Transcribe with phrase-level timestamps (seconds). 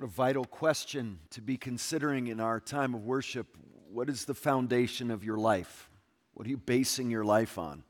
[0.00, 3.46] a vital question to be considering in our time of worship.
[3.90, 5.90] What is the foundation of your life?
[6.34, 7.82] What are you basing your life on?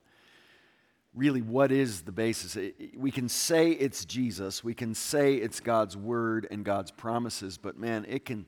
[1.15, 2.57] Really, what is the basis?
[2.97, 7.77] We can say it's Jesus, we can say it's God's word and God's promises, but
[7.77, 8.47] man, it can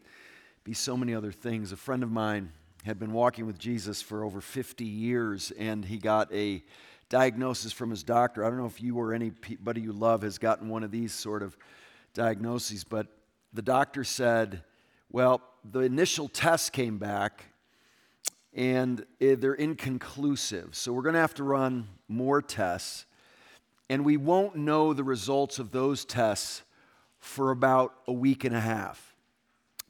[0.64, 1.72] be so many other things.
[1.72, 2.52] A friend of mine
[2.84, 6.62] had been walking with Jesus for over 50 years, and he got a
[7.10, 8.42] diagnosis from his doctor.
[8.42, 11.42] I don't know if you or anybody you love has gotten one of these sort
[11.42, 11.58] of
[12.14, 13.06] diagnoses, but
[13.52, 14.62] the doctor said,
[15.10, 17.44] well, the initial test came back
[18.52, 20.74] and eh, they're inconclusive.
[20.74, 23.06] So we're going to have to run more tests,
[23.88, 26.62] and we won't know the results of those tests
[27.18, 29.14] for about a week and a half.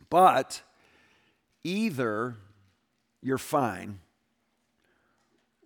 [0.08, 0.62] But
[1.64, 2.36] either
[3.22, 4.00] you're fine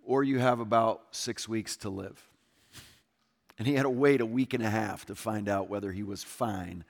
[0.05, 2.21] or you have about six weeks to live.
[3.57, 6.03] And he had to wait a week and a half to find out whether he
[6.03, 6.83] was fine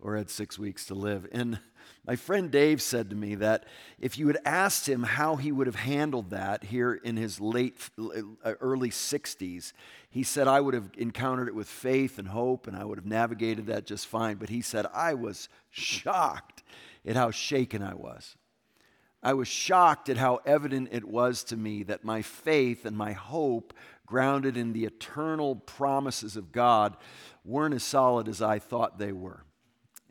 [0.00, 1.26] or had six weeks to live.
[1.32, 1.58] And
[2.06, 3.66] my friend Dave said to me that
[3.98, 7.76] if you had asked him how he would have handled that here in his late,
[7.98, 9.72] uh, early 60s,
[10.08, 13.06] he said, I would have encountered it with faith and hope and I would have
[13.06, 14.36] navigated that just fine.
[14.36, 16.62] But he said, I was shocked
[17.06, 18.36] at how shaken I was.
[19.22, 23.12] I was shocked at how evident it was to me that my faith and my
[23.12, 23.74] hope,
[24.06, 26.96] grounded in the eternal promises of God,
[27.44, 29.44] weren't as solid as I thought they were.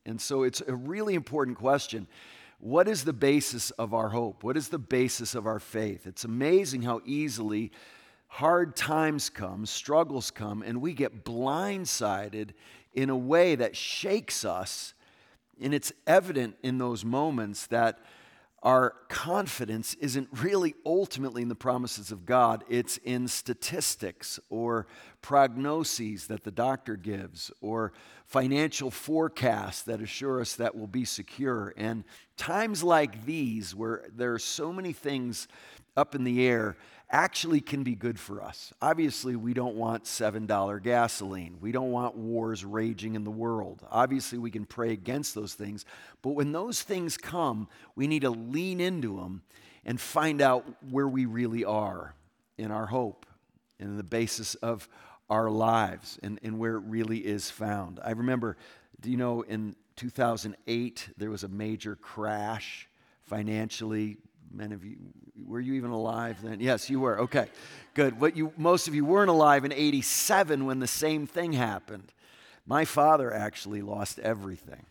[0.06, 2.08] And so it's a really important question.
[2.60, 4.44] What is the basis of our hope?
[4.44, 6.06] What is the basis of our faith?
[6.06, 7.72] It's amazing how easily
[8.28, 12.52] hard times come, struggles come, and we get blindsided
[12.94, 14.94] in a way that shakes us.
[15.62, 18.00] And it's evident in those moments that
[18.62, 24.88] our confidence isn't really ultimately in the promises of God, it's in statistics or
[25.22, 27.94] prognoses that the doctor gives or
[28.26, 31.74] financial forecasts that assure us that we'll be secure.
[31.78, 32.04] And
[32.38, 35.48] times like these, where there are so many things
[35.96, 36.78] up in the air,
[37.12, 38.72] actually can be good for us.
[38.82, 41.58] Obviously, we don't want $7 gasoline.
[41.60, 43.86] We don't want wars raging in the world.
[43.90, 45.86] Obviously, we can pray against those things.
[46.22, 49.42] But when those things come, we need to lean into them
[49.86, 52.14] and find out where we really are
[52.58, 53.26] in our hope
[53.80, 54.88] and in the basis of
[55.30, 58.00] our lives and, and where it really is found.
[58.04, 58.58] I remember,
[59.04, 62.88] you know, in 2008, there was a major crash
[63.24, 64.18] financially
[64.52, 64.98] Many of you,
[65.46, 66.60] were you even alive then?
[66.60, 67.20] Yes, you were.
[67.22, 67.48] Okay,
[67.94, 68.20] good.
[68.20, 72.12] What you, most of you weren't alive in 87 when the same thing happened.
[72.66, 74.86] My father actually lost everything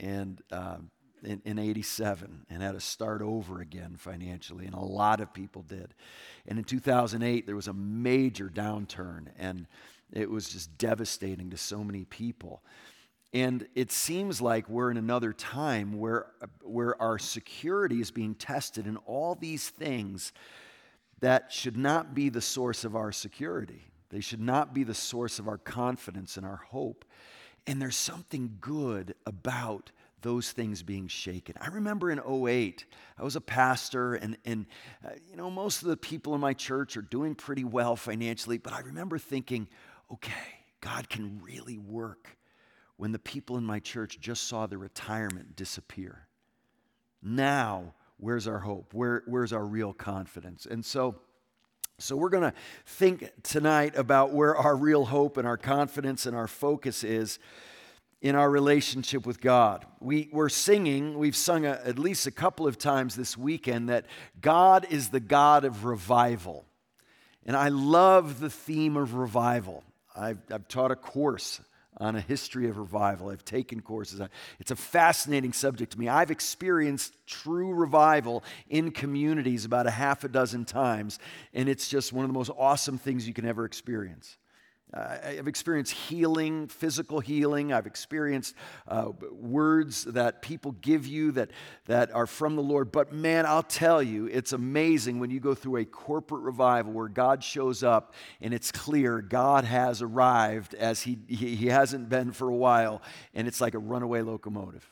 [0.00, 0.78] and, uh,
[1.22, 5.62] in, in 87 and had to start over again financially, and a lot of people
[5.62, 5.94] did.
[6.46, 9.66] And in 2008, there was a major downturn, and
[10.12, 12.62] it was just devastating to so many people.
[13.32, 16.26] And it seems like we're in another time where,
[16.62, 20.32] where our security is being tested in all these things
[21.20, 23.84] that should not be the source of our security.
[24.10, 27.06] They should not be the source of our confidence and our hope.
[27.66, 31.54] And there's something good about those things being shaken.
[31.60, 32.84] I remember in 08,
[33.18, 34.66] I was a pastor, and, and
[35.04, 38.58] uh, you know, most of the people in my church are doing pretty well financially,
[38.58, 39.68] but I remember thinking,
[40.12, 40.32] okay,
[40.80, 42.36] God can really work
[43.02, 46.28] when the people in my church just saw the retirement disappear.
[47.20, 48.94] Now, where's our hope?
[48.94, 50.68] Where, where's our real confidence?
[50.70, 51.16] And so,
[51.98, 52.54] so we're going to
[52.86, 57.40] think tonight about where our real hope and our confidence and our focus is
[58.20, 59.84] in our relationship with God.
[59.98, 64.06] We, we're singing, we've sung a, at least a couple of times this weekend that
[64.40, 66.66] God is the God of revival.
[67.44, 69.82] And I love the theme of revival.
[70.14, 71.60] I've, I've taught a course
[71.98, 73.30] on a history of revival.
[73.30, 74.20] I've taken courses.
[74.58, 76.08] It's a fascinating subject to me.
[76.08, 81.18] I've experienced true revival in communities about a half a dozen times,
[81.52, 84.38] and it's just one of the most awesome things you can ever experience.
[84.94, 87.72] I've experienced healing, physical healing.
[87.72, 88.54] I've experienced
[88.86, 91.50] uh, words that people give you that,
[91.86, 92.92] that are from the Lord.
[92.92, 97.08] But man, I'll tell you, it's amazing when you go through a corporate revival where
[97.08, 98.12] God shows up
[98.42, 103.00] and it's clear God has arrived as he, he, he hasn't been for a while.
[103.32, 104.86] And it's like a runaway locomotive.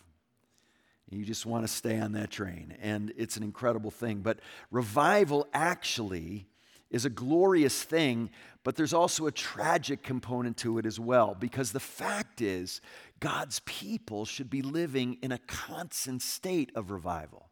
[1.10, 2.76] You just want to stay on that train.
[2.80, 4.20] And it's an incredible thing.
[4.20, 4.38] But
[4.70, 6.46] revival actually
[6.90, 8.30] is a glorious thing,
[8.64, 12.80] but there's also a tragic component to it as well, because the fact is,
[13.20, 17.48] God's people should be living in a constant state of revival.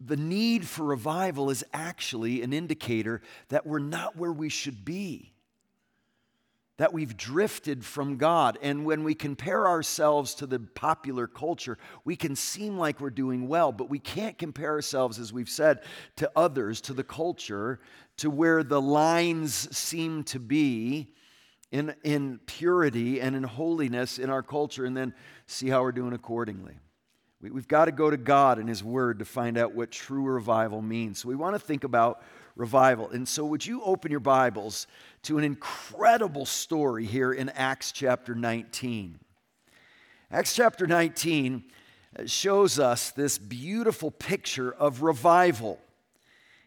[0.00, 5.32] The need for revival is actually an indicator that we're not where we should be.
[6.78, 8.58] That we've drifted from God.
[8.60, 13.48] And when we compare ourselves to the popular culture, we can seem like we're doing
[13.48, 15.80] well, but we can't compare ourselves, as we've said,
[16.16, 17.80] to others, to the culture,
[18.18, 21.08] to where the lines seem to be
[21.70, 25.14] in, in purity and in holiness in our culture, and then
[25.46, 26.74] see how we're doing accordingly.
[27.40, 30.22] We, we've got to go to God and His Word to find out what true
[30.22, 31.20] revival means.
[31.20, 32.22] So we want to think about
[32.56, 33.10] revival.
[33.10, 34.86] And so, would you open your Bibles
[35.22, 39.20] to an incredible story here in Acts chapter 19?
[40.30, 41.64] Acts chapter 19
[42.18, 45.78] uh, shows us this beautiful picture of revival.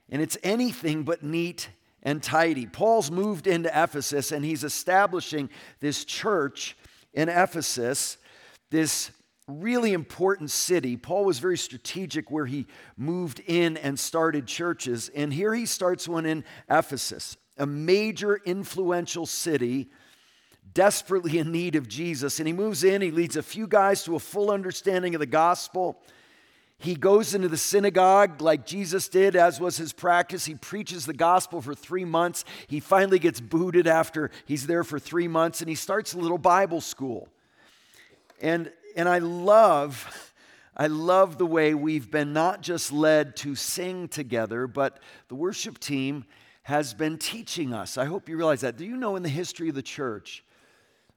[0.09, 1.69] And it's anything but neat
[2.01, 2.65] and tidy.
[2.65, 5.50] Paul's moved into Ephesus and he's establishing
[5.81, 6.77] this church
[7.13, 8.18] in Ephesus,
[8.69, 9.12] this
[9.50, 10.96] really important city.
[10.96, 15.10] Paul was very strategic where he moved in and started churches.
[15.10, 19.90] And here he starts one in Ephesus, a major influential city
[20.74, 22.40] desperately in need of Jesus.
[22.40, 25.25] And he moves in, he leads a few guys to a full understanding of the
[25.25, 26.00] gospel.
[26.78, 30.46] He goes into the synagogue like Jesus did, as was his practice.
[30.46, 32.46] He preaches the gospel for three months.
[32.68, 36.38] He finally gets booted after he's there for three months, and he starts a little
[36.38, 37.28] Bible school.
[38.42, 40.33] And and I love,
[40.75, 45.80] I love the way we've been not just led to sing together, but the worship
[45.80, 46.25] team
[46.63, 47.97] has been teaching us.
[47.97, 48.77] I hope you realize that.
[48.77, 50.44] Do you know in the history of the church,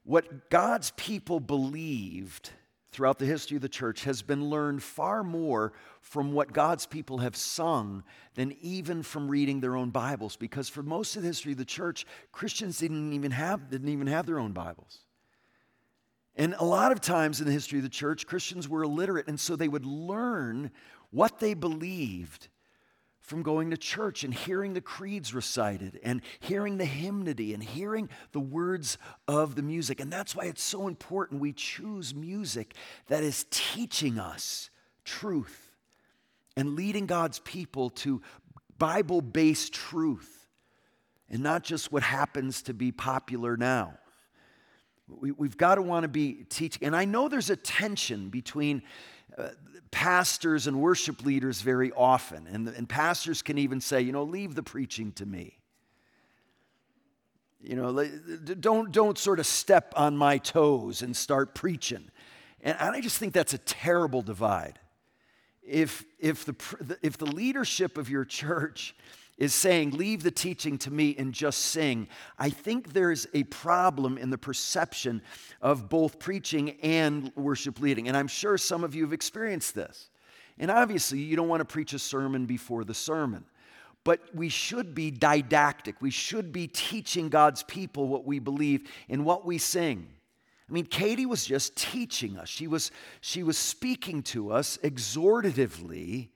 [0.04, 2.50] what God's people believed
[2.90, 7.18] throughout the history of the church has been learned far more from what God's people
[7.18, 8.04] have sung
[8.34, 10.36] than even from reading their own Bibles.
[10.36, 14.06] Because for most of the history of the church, Christians didn't even have, didn't even
[14.06, 15.01] have their own Bibles.
[16.36, 19.38] And a lot of times in the history of the church, Christians were illiterate, and
[19.38, 20.70] so they would learn
[21.10, 22.48] what they believed
[23.20, 28.08] from going to church and hearing the creeds recited and hearing the hymnody and hearing
[28.32, 28.98] the words
[29.28, 30.00] of the music.
[30.00, 32.74] And that's why it's so important we choose music
[33.06, 34.70] that is teaching us
[35.04, 35.70] truth
[36.56, 38.22] and leading God's people to
[38.76, 40.48] Bible based truth
[41.30, 43.94] and not just what happens to be popular now.
[45.20, 46.86] We, have got to want to be teaching.
[46.86, 48.82] And I know there's a tension between
[49.36, 49.48] uh,
[49.90, 52.46] pastors and worship leaders very often.
[52.46, 55.58] And, and pastors can even say, you know, leave the preaching to me.
[57.60, 58.04] You know,
[58.58, 62.10] don't, don't sort of step on my toes and start preaching.
[62.60, 64.78] And I just think that's a terrible divide.
[65.62, 68.96] If, if, the, if the leadership of your church
[69.38, 72.08] is saying, Leave the teaching to me and just sing,
[72.38, 75.22] I think there's a problem in the perception
[75.60, 78.08] of both preaching and worship leading.
[78.08, 80.10] And I'm sure some of you have experienced this.
[80.58, 83.44] And obviously, you don't want to preach a sermon before the sermon.
[84.04, 86.00] But we should be didactic.
[86.00, 90.08] We should be teaching God's people what we believe in what we sing.
[90.68, 92.48] I mean, Katie was just teaching us.
[92.48, 92.90] She was,
[93.20, 96.28] she was speaking to us exhortatively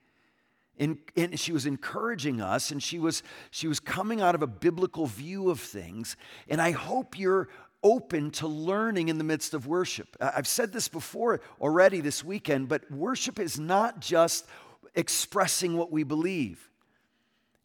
[0.79, 4.47] and, and, she was encouraging us and she was, she was coming out of a
[4.47, 6.17] biblical view of things.
[6.49, 7.49] And I hope you're
[7.83, 10.17] open to learning in the midst of worship.
[10.21, 14.47] I've said this before already this weekend, but worship is not just
[14.95, 16.71] expressing what we believe,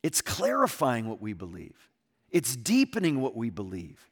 [0.03, 1.89] it's clarifying what we believe,
[2.29, 4.10] it's deepening what we believe.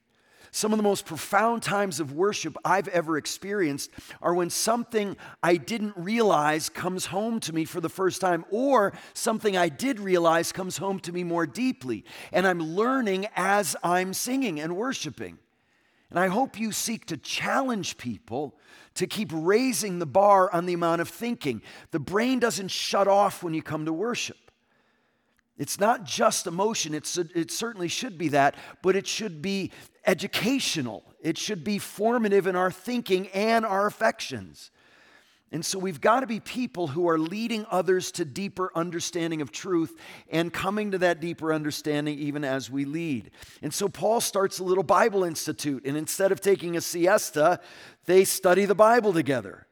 [0.51, 3.91] Some of the most profound times of worship I've ever experienced
[4.21, 8.93] are when something I didn't realize comes home to me for the first time, or
[9.13, 12.03] something I did realize comes home to me more deeply.
[12.31, 15.37] And I'm learning as I'm singing and worshiping.
[16.09, 18.57] And I hope you seek to challenge people
[18.95, 21.61] to keep raising the bar on the amount of thinking.
[21.91, 24.48] The brain doesn't shut off when you come to worship.
[25.59, 29.71] It's not just emotion, it's, it certainly should be that, but it should be
[30.07, 31.03] educational.
[31.21, 34.71] It should be formative in our thinking and our affections.
[35.51, 39.51] And so we've got to be people who are leading others to deeper understanding of
[39.51, 39.95] truth
[40.29, 43.31] and coming to that deeper understanding even as we lead.
[43.61, 47.59] And so Paul starts a little Bible Institute, and instead of taking a siesta,
[48.05, 49.65] they study the Bible together.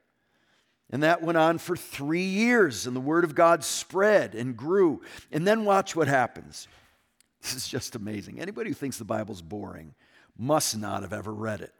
[0.89, 5.01] And that went on for three years, and the Word of God spread and grew.
[5.32, 6.67] And then watch what happens.
[7.39, 8.41] This is just amazing.
[8.41, 9.94] Anybody who thinks the Bible's boring
[10.38, 11.72] must not have ever read it.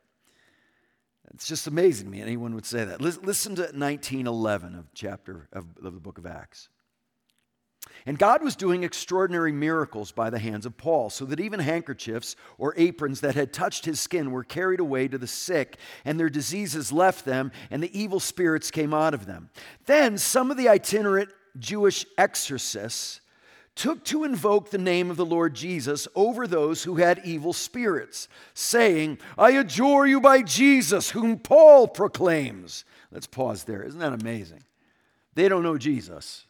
[1.34, 3.02] It's just amazing to me anyone would say that.
[3.02, 6.70] Listen to 1911 of chapter of, of the book of Acts.
[8.06, 12.36] And God was doing extraordinary miracles by the hands of Paul, so that even handkerchiefs
[12.58, 16.30] or aprons that had touched his skin were carried away to the sick, and their
[16.30, 19.50] diseases left them, and the evil spirits came out of them.
[19.86, 23.22] Then some of the itinerant Jewish exorcists
[23.76, 28.28] took to invoke the name of the Lord Jesus over those who had evil spirits,
[28.56, 32.86] saying, I adjure you by Jesus, whom Paul proclaims.
[33.12, 33.84] Let's pause there.
[33.84, 34.64] Isn't that amazing?
[35.36, 36.47] They don't know Jesus.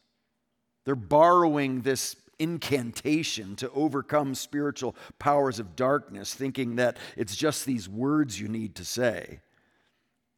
[0.87, 7.89] They're borrowing this incantation to overcome spiritual powers of darkness, thinking that it's just these
[7.89, 9.41] words you need to say.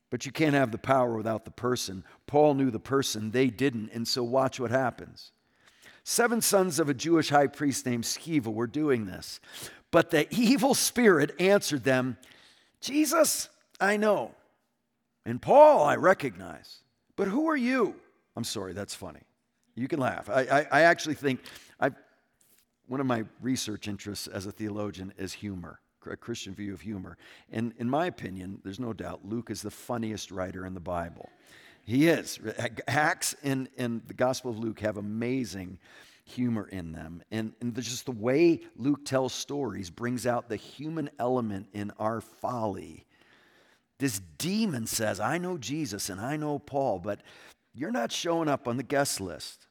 [0.10, 2.04] But you can't have the power without the person.
[2.26, 5.34] Paul knew the person, they didn't, and so watch what happens.
[6.04, 9.40] Seven sons of a Jewish high priest named Sceva were doing this.
[9.92, 12.18] But the evil spirit answered them,
[12.82, 14.32] Jesus, I know.
[15.28, 16.80] And Paul, I recognize.
[17.16, 17.94] But who are you?
[18.36, 19.22] I'm sorry, that's funny.
[19.80, 20.30] You can laugh.
[20.30, 21.40] I, I, I actually think
[21.80, 21.92] I,
[22.88, 27.18] one of my research interests as a theologian is humor, a Christian view of humor.
[27.50, 31.30] And in my opinion, there's no doubt Luke is the funniest writer in the Bible.
[31.86, 32.40] He is.
[32.90, 35.80] Acts and, and the Gospel of Luke have amazing
[36.26, 37.24] humor in them.
[37.32, 42.20] And, and just the way Luke tells stories brings out the human element in our
[42.20, 43.06] folly.
[43.98, 47.22] This demon says, I know Jesus and I know Paul, but
[47.74, 49.68] you're not showing up on the guest list.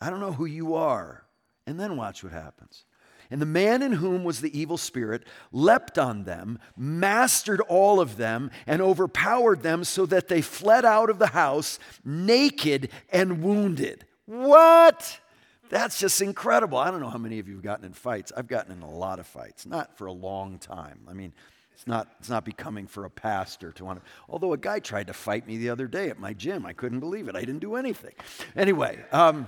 [0.00, 1.24] I don't know who you are.
[1.66, 2.84] And then watch what happens.
[3.30, 8.16] And the man in whom was the evil spirit leapt on them, mastered all of
[8.16, 14.06] them, and overpowered them so that they fled out of the house naked and wounded.
[14.24, 15.20] What?
[15.68, 16.78] That's just incredible.
[16.78, 18.32] I don't know how many of you have gotten in fights.
[18.34, 21.00] I've gotten in a lot of fights, not for a long time.
[21.06, 21.34] I mean,
[21.74, 24.10] it's not, it's not becoming for a pastor to want to.
[24.28, 26.64] Although a guy tried to fight me the other day at my gym.
[26.64, 27.36] I couldn't believe it.
[27.36, 28.14] I didn't do anything.
[28.56, 29.46] Anyway, um,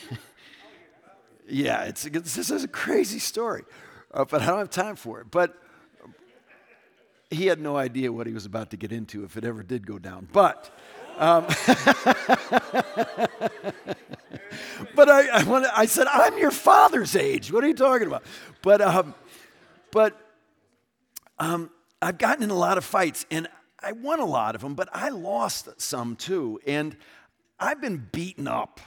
[1.48, 3.64] yeah, it's, it's, this is a crazy story,
[4.12, 5.30] uh, but I don't have time for it.
[5.30, 5.56] But
[7.30, 9.86] he had no idea what he was about to get into if it ever did
[9.86, 10.28] go down.
[10.32, 10.70] But.
[11.18, 11.46] Um,
[14.94, 17.50] but I, I, wanna, I, said, I'm your father's age.
[17.50, 18.22] What are you talking about?
[18.60, 19.14] But, um,
[19.92, 20.14] but
[21.38, 21.70] um,
[22.02, 23.48] I've gotten in a lot of fights, and
[23.80, 26.60] I won a lot of them, but I lost some too.
[26.66, 26.96] And
[27.58, 28.80] I've been beaten up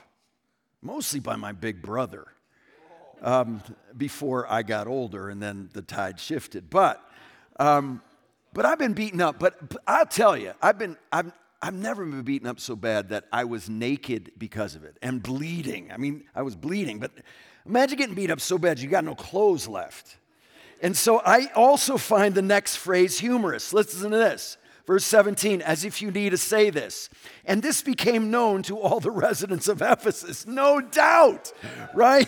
[0.82, 2.28] mostly by my big brother
[3.22, 3.62] um,
[3.96, 6.70] before I got older, and then the tide shifted.
[6.70, 7.04] But,
[7.60, 8.02] um,
[8.54, 9.40] but I've been beaten up.
[9.40, 11.32] But, but I'll tell you, I've been, I've,
[11.62, 15.22] I've never been beaten up so bad that I was naked because of it and
[15.22, 15.92] bleeding.
[15.92, 17.12] I mean, I was bleeding, but
[17.66, 20.18] imagine getting beat up so bad you got no clothes left.
[20.82, 23.74] And so I also find the next phrase humorous.
[23.74, 24.58] Listen to this.
[24.90, 27.12] Verse 17, as if you need to say this.
[27.46, 30.48] And this became known to all the residents of Ephesus.
[30.48, 31.54] No doubt,
[31.94, 32.28] right?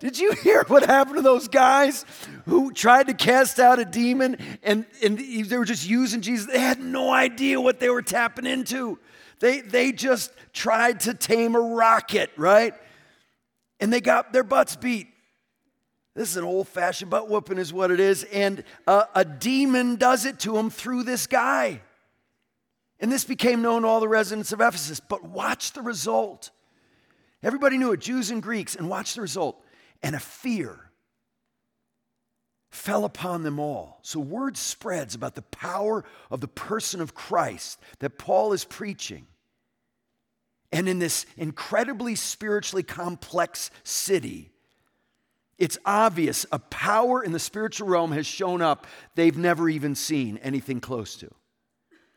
[0.00, 2.06] Did you hear what happened to those guys
[2.46, 6.46] who tried to cast out a demon and, and they were just using Jesus?
[6.46, 8.98] They had no idea what they were tapping into.
[9.40, 12.72] They, they just tried to tame a rocket, right?
[13.80, 15.08] And they got their butts beat.
[16.14, 18.24] This is an old fashioned butt whooping, is what it is.
[18.24, 21.82] And a, a demon does it to them through this guy.
[23.00, 25.00] And this became known to all the residents of Ephesus.
[25.00, 26.50] But watch the result.
[27.42, 29.62] Everybody knew it, Jews and Greeks, and watch the result.
[30.02, 30.78] And a fear
[32.70, 34.00] fell upon them all.
[34.02, 39.26] So word spreads about the power of the person of Christ that Paul is preaching.
[40.70, 44.50] And in this incredibly spiritually complex city,
[45.56, 50.38] it's obvious a power in the spiritual realm has shown up they've never even seen
[50.38, 51.30] anything close to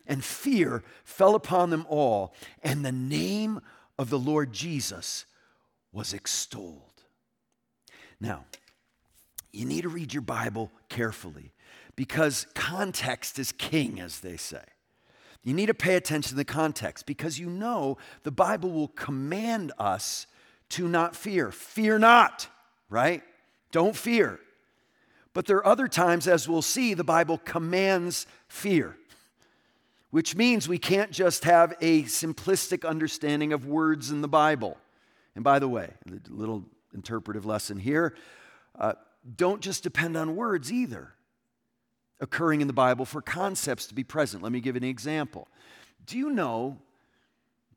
[0.08, 3.62] and fear fell upon them all, and the name
[3.98, 5.25] of the Lord Jesus
[5.91, 7.03] was extolled.
[8.20, 8.46] Now,
[9.51, 11.51] you need to read your Bible carefully
[11.96, 14.63] because context is king, as they say.
[15.43, 19.72] You need to pay attention to the context because you know the Bible will command
[19.77, 20.27] us
[20.70, 21.51] to not fear.
[21.51, 22.48] Fear not,
[22.89, 23.24] right?
[23.72, 24.39] Don't fear.
[25.34, 28.98] But there are other times, as we'll see, the Bible commands fear
[30.12, 34.77] which means we can't just have a simplistic understanding of words in the Bible.
[35.36, 38.15] And by the way, a little interpretive lesson here
[38.77, 38.94] uh,
[39.36, 41.13] don't just depend on words either
[42.20, 44.44] occurring in the Bible for concepts to be present.
[44.44, 45.48] Let me give an example.
[46.06, 46.77] Do you know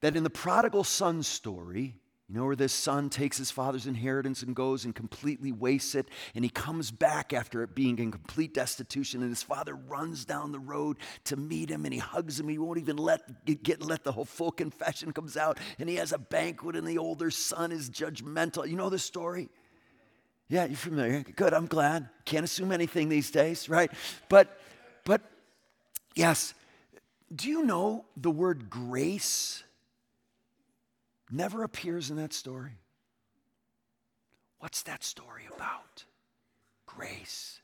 [0.00, 1.96] that in the prodigal son story,
[2.34, 6.08] you know, where this son takes his father's inheritance and goes and completely wastes it,
[6.34, 10.50] and he comes back after it being in complete destitution, and his father runs down
[10.50, 12.48] the road to meet him, and he hugs him.
[12.48, 16.10] He won't even let get let the whole full confession comes out, and he has
[16.10, 18.68] a banquet, and the older son is judgmental.
[18.68, 19.48] You know the story?
[20.48, 21.22] Yeah, you're familiar.
[21.22, 22.08] Good, I'm glad.
[22.24, 23.92] Can't assume anything these days, right?
[24.28, 24.58] But,
[25.04, 25.20] but
[26.16, 26.52] yes,
[27.32, 29.63] do you know the word grace?
[31.30, 32.78] Never appears in that story.
[34.58, 36.04] What's that story about?
[36.86, 37.60] Grace,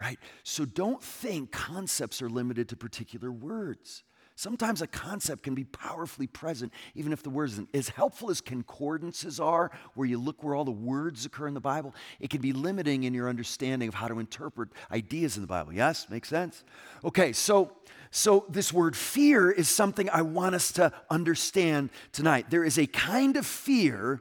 [0.00, 0.18] right?
[0.42, 4.02] So don't think concepts are limited to particular words.
[4.34, 7.68] Sometimes a concept can be powerfully present, even if the words isn't.
[7.74, 11.60] As helpful as concordances are, where you look where all the words occur in the
[11.60, 15.46] Bible, it can be limiting in your understanding of how to interpret ideas in the
[15.46, 15.72] Bible.
[15.72, 16.08] Yes?
[16.08, 16.64] Makes sense?
[17.04, 17.72] Okay, so
[18.12, 22.50] so this word fear is something I want us to understand tonight.
[22.50, 24.20] There is a kind of fear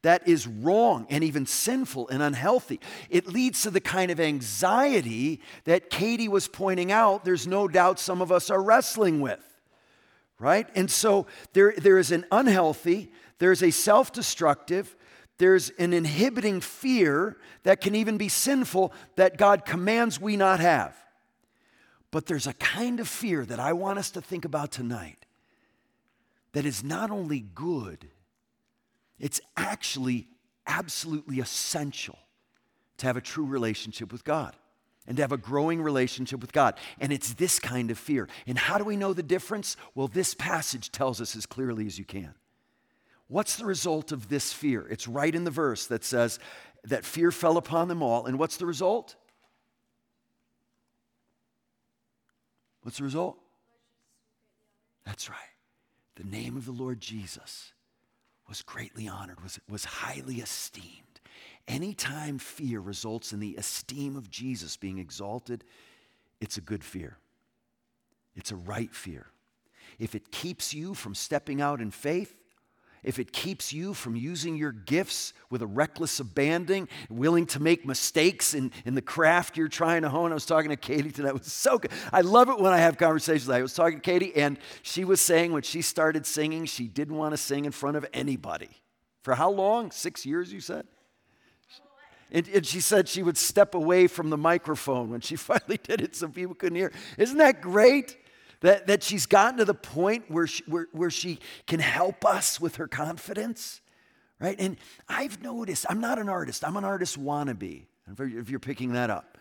[0.00, 2.80] that is wrong and even sinful and unhealthy.
[3.10, 8.00] It leads to the kind of anxiety that Katie was pointing out, there's no doubt
[8.00, 9.40] some of us are wrestling with
[10.42, 10.68] right?
[10.74, 14.94] And so there, there is an unhealthy, there's a self destructive,
[15.38, 20.96] there's an inhibiting fear that can even be sinful that God commands we not have.
[22.12, 25.26] But there's a kind of fear that I want us to think about tonight
[26.52, 28.06] that is not only good,
[29.18, 30.28] it's actually
[30.66, 32.18] absolutely essential
[32.98, 34.54] to have a true relationship with God
[35.06, 36.74] and to have a growing relationship with God.
[37.00, 38.28] And it's this kind of fear.
[38.46, 39.76] And how do we know the difference?
[39.94, 42.34] Well, this passage tells us as clearly as you can.
[43.26, 44.86] What's the result of this fear?
[44.90, 46.38] It's right in the verse that says
[46.84, 48.26] that fear fell upon them all.
[48.26, 49.16] And what's the result?
[52.82, 53.38] What's the result?
[55.04, 55.38] That's right.
[56.16, 57.72] The name of the Lord Jesus
[58.48, 61.20] was greatly honored, was, was highly esteemed.
[61.68, 65.64] Anytime fear results in the esteem of Jesus being exalted,
[66.40, 67.18] it's a good fear.
[68.34, 69.26] It's a right fear.
[69.98, 72.41] If it keeps you from stepping out in faith,
[73.02, 77.84] if it keeps you from using your gifts with a reckless abandon, willing to make
[77.84, 80.30] mistakes in, in the craft you're trying to hone.
[80.30, 81.30] I was talking to Katie tonight.
[81.30, 81.90] It was so good.
[82.12, 83.48] I love it when I have conversations.
[83.48, 87.16] I was talking to Katie, and she was saying when she started singing, she didn't
[87.16, 88.70] want to sing in front of anybody.
[89.22, 89.90] For how long?
[89.90, 90.86] Six years, you said?
[92.30, 96.00] And, and, she said she would step away from the microphone when she finally did
[96.00, 96.92] it so people couldn't hear.
[97.18, 98.16] Isn't that great?
[98.62, 102.60] That, that she's gotten to the point where she, where, where she can help us
[102.60, 103.80] with her confidence,
[104.40, 104.56] right?
[104.58, 104.76] And
[105.08, 107.86] I've noticed, I'm not an artist, I'm an artist wannabe,
[108.18, 109.38] if you're picking that up.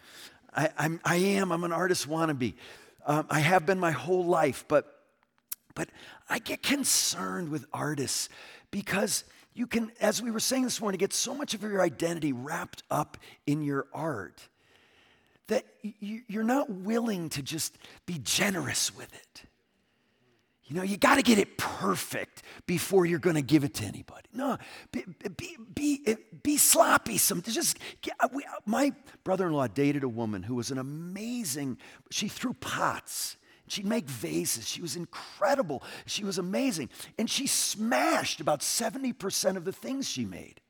[0.54, 2.56] I, I'm, I am, I'm an artist wannabe.
[3.06, 5.04] Um, I have been my whole life, but,
[5.76, 5.90] but
[6.30, 8.30] I get concerned with artists
[8.70, 12.34] because you can, as we were saying this morning, get so much of your identity
[12.34, 14.48] wrapped up in your art
[15.52, 19.44] that you're not willing to just be generous with it.
[20.64, 23.84] You know, you got to get it perfect before you're going to give it to
[23.84, 24.30] anybody.
[24.34, 24.58] No,
[24.94, 25.04] be,
[25.36, 27.18] be, be, eh, be sloppy.
[27.18, 27.78] Some, just,
[28.22, 28.94] uh, we, uh, my
[29.26, 31.78] brother in law dated a woman who was an amazing,
[32.10, 33.36] she threw pots
[33.68, 34.68] She'd make vases.
[34.68, 35.82] She was incredible.
[36.06, 36.90] She was amazing.
[37.18, 40.61] And she smashed about 70% of the things she made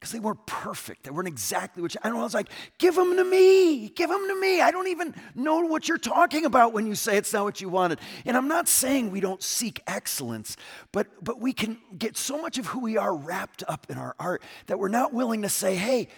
[0.00, 1.02] because they weren't perfect.
[1.02, 2.08] They weren't exactly what you, I.
[2.08, 3.90] I was like, give them to me.
[3.90, 4.62] Give them to me.
[4.62, 7.68] I don't even know what you're talking about when you say it's not what you
[7.68, 8.00] wanted.
[8.24, 10.56] And I'm not saying we don't seek excellence,
[10.90, 14.16] but, but we can get so much of who we are wrapped up in our
[14.18, 16.08] art that we're not willing to say, hey,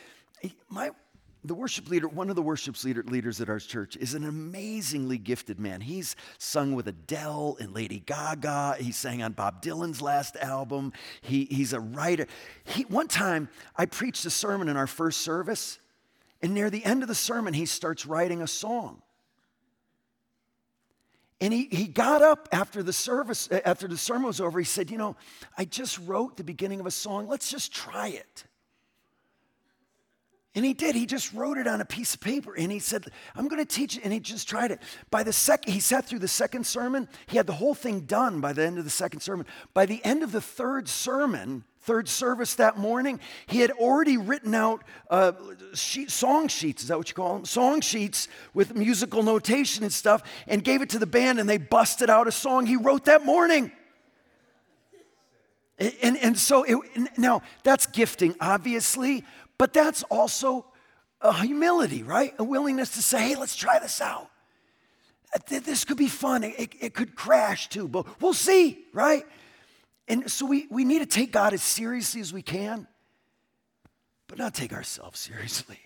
[0.69, 0.91] my,
[1.45, 5.19] the worship leader, one of the worship leader, leaders at our church, is an amazingly
[5.19, 5.81] gifted man.
[5.81, 8.77] He's sung with Adele and Lady Gaga.
[8.79, 10.93] He sang on Bob Dylan's last album.
[11.21, 12.29] He, he's a writer.
[12.63, 15.81] He, one time, I preached a sermon in our first service,
[16.41, 19.03] and near the end of the sermon, he starts writing a song.
[21.41, 24.61] And he, he got up after the service, uh, after the sermon was over.
[24.61, 25.17] He said, You know,
[25.59, 27.27] I just wrote the beginning of a song.
[27.27, 28.45] Let's just try it.
[30.55, 30.95] And he did.
[30.95, 33.75] He just wrote it on a piece of paper and he said, I'm going to
[33.75, 34.05] teach it.
[34.05, 34.81] And he just tried it.
[35.11, 37.09] By the second, he sat through the second sermon.
[37.27, 39.47] He had the whole thing done by the end of the second sermon.
[39.73, 44.55] By the end of the third sermon, third service that morning, he had already written
[44.55, 45.33] out uh,
[45.73, 46.83] sheet, song sheets.
[46.83, 47.45] Is that what you call them?
[47.47, 51.57] Song sheets with musical notation and stuff and gave it to the band and they
[51.57, 53.73] busted out a song he wrote that morning.
[55.79, 59.25] And, and so it, now that's gifting, obviously,
[59.63, 60.67] but that's also
[61.21, 62.35] a humility, right?
[62.41, 64.29] A willingness to say, hey, let's try this out.
[65.33, 66.43] Uh, this could be fun.
[66.43, 69.23] It, it could crash too, but we'll see, right?
[70.09, 72.89] And so we, we need to take God as seriously as we can,
[74.27, 75.79] but not take ourselves seriously.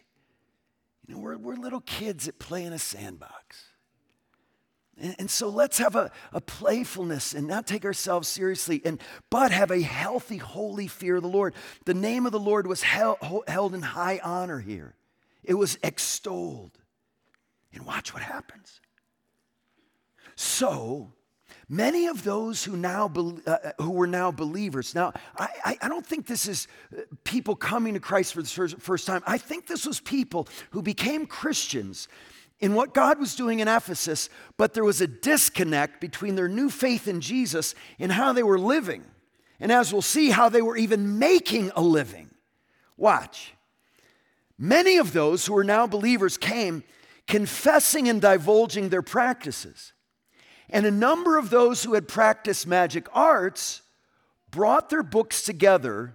[1.07, 3.66] You know, we're, we're little kids that play in a sandbox.
[4.99, 9.71] And, so let's have a, a playfulness and not take ourselves seriously, and, but have
[9.71, 11.55] a healthy, holy fear of the Lord.
[11.85, 14.95] The name of the Lord was held, held in high honor here,
[15.45, 16.79] it was extolled.
[17.75, 18.81] And watch what happens.
[20.35, 21.13] So,
[21.69, 24.95] Many of those who now uh, uh, who were now believers.
[24.95, 29.05] Now, I, I, don't think this is uh, people coming to Christ for the first
[29.05, 29.21] time.
[29.27, 32.07] I think this was people who became Christians
[32.59, 36.71] in what God was doing in Ephesus, but there was a disconnect between their new
[36.71, 39.05] faith in Jesus and how they were living.
[39.61, 42.31] And as we'll see, how they were even making a living.
[42.97, 43.55] Watch.
[44.59, 46.83] Many of those who are now believers came
[47.27, 49.93] confessing and divulging their practices.
[50.71, 53.83] And a number of those who had practiced magic arts
[54.51, 56.15] brought their books together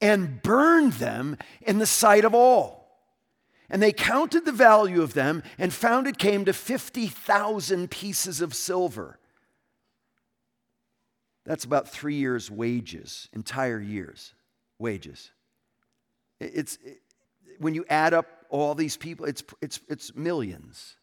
[0.00, 2.83] and burned them in the sight of all.
[3.70, 8.54] And they counted the value of them and found it came to 50,000 pieces of
[8.54, 9.18] silver.
[11.44, 14.34] That's about three years' wages, entire years'
[14.78, 15.30] wages.
[16.40, 17.00] It's, it,
[17.58, 20.96] when you add up all these people, it's, it's, it's millions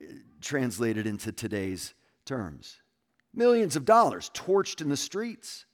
[0.00, 0.04] uh,
[0.40, 2.80] translated into today's terms.
[3.34, 5.64] Millions of dollars torched in the streets.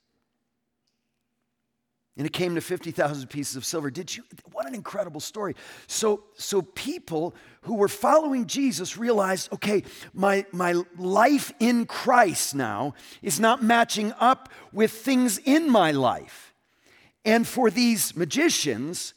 [2.19, 3.89] And it came to 50,000 pieces of silver.
[3.89, 4.23] Did you?
[4.51, 5.55] What an incredible story.
[5.87, 12.93] So, so people who were following Jesus realized okay, my, my life in Christ now
[13.21, 16.53] is not matching up with things in my life.
[17.23, 19.13] And for these magicians,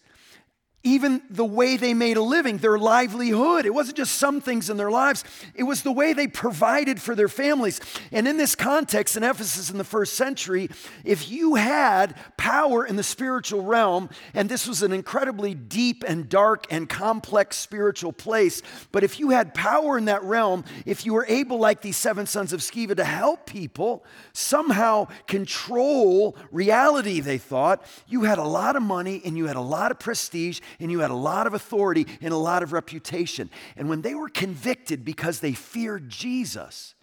[0.85, 3.67] even the way they made a living, their livelihood.
[3.67, 7.15] It wasn't just some things in their lives, it was the way they provided for
[7.15, 7.81] their families.
[8.11, 10.69] And in this context, in Ephesus in the first century,
[11.05, 16.29] if you had power in the spiritual realm, and this was an incredibly deep and
[16.29, 21.13] dark and complex spiritual place, but if you had power in that realm, if you
[21.13, 27.39] were able, like these seven sons of Sceva, to help people somehow control reality, they
[27.39, 30.91] thought, you had a lot of money and you had a lot of prestige and
[30.91, 33.51] you had a lot of authority and a lot of reputation.
[33.77, 36.95] And when they were convicted because they feared Jesus,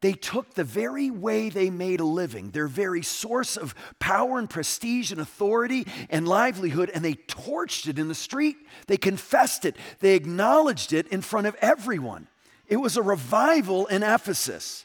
[0.00, 4.48] they took the very way they made a living, their very source of power and
[4.48, 8.56] prestige and authority and livelihood, and they torched it in the street.
[8.86, 12.28] They confessed it, they acknowledged it in front of everyone.
[12.68, 14.84] It was a revival in Ephesus.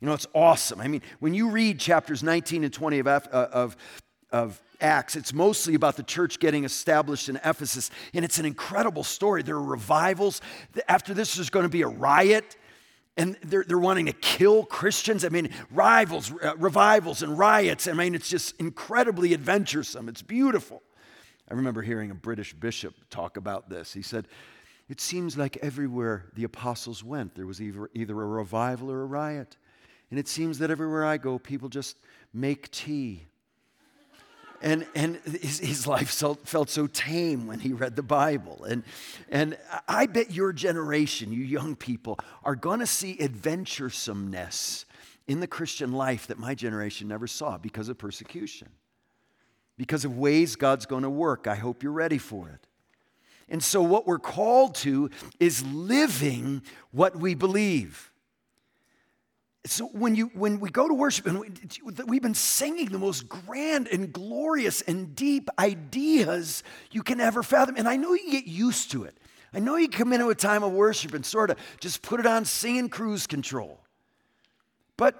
[0.00, 0.80] You know, it's awesome.
[0.80, 3.76] I mean, when you read chapters 19 and 20 of, uh, of,
[4.30, 5.16] of Acts.
[5.16, 9.42] It's mostly about the church getting established in Ephesus, and it's an incredible story.
[9.42, 10.40] There are revivals.
[10.88, 12.56] After this, there's going to be a riot,
[13.16, 15.24] and they're, they're wanting to kill Christians.
[15.24, 17.86] I mean, rivals, uh, revivals, and riots.
[17.86, 20.08] I mean, it's just incredibly adventuresome.
[20.08, 20.82] It's beautiful.
[21.50, 23.92] I remember hearing a British bishop talk about this.
[23.92, 24.26] He said,
[24.88, 29.06] It seems like everywhere the apostles went, there was either, either a revival or a
[29.06, 29.56] riot.
[30.10, 31.96] And it seems that everywhere I go, people just
[32.34, 33.24] make tea
[34.62, 38.64] and, and his, his life felt, felt so tame when he read the Bible.
[38.64, 38.84] And,
[39.28, 44.84] and I bet your generation, you young people, are going to see adventuresomeness
[45.26, 48.68] in the Christian life that my generation never saw because of persecution,
[49.76, 51.46] because of ways God's going to work.
[51.46, 52.66] I hope you're ready for it.
[53.48, 58.11] And so, what we're called to is living what we believe.
[59.64, 61.50] So when you when we go to worship and we,
[62.04, 67.76] we've been singing the most grand and glorious and deep ideas you can ever fathom,
[67.76, 69.16] and I know you get used to it.
[69.54, 72.26] I know you come into a time of worship and sort of just put it
[72.26, 73.80] on singing cruise control.
[74.96, 75.14] But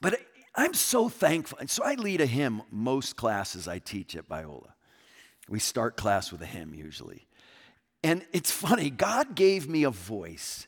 [0.00, 0.20] but
[0.54, 1.58] I'm so thankful.
[1.58, 4.72] And so I lead a hymn most classes I teach at Biola.
[5.48, 7.26] We start class with a hymn usually.
[8.02, 10.66] And it's funny, God gave me a voice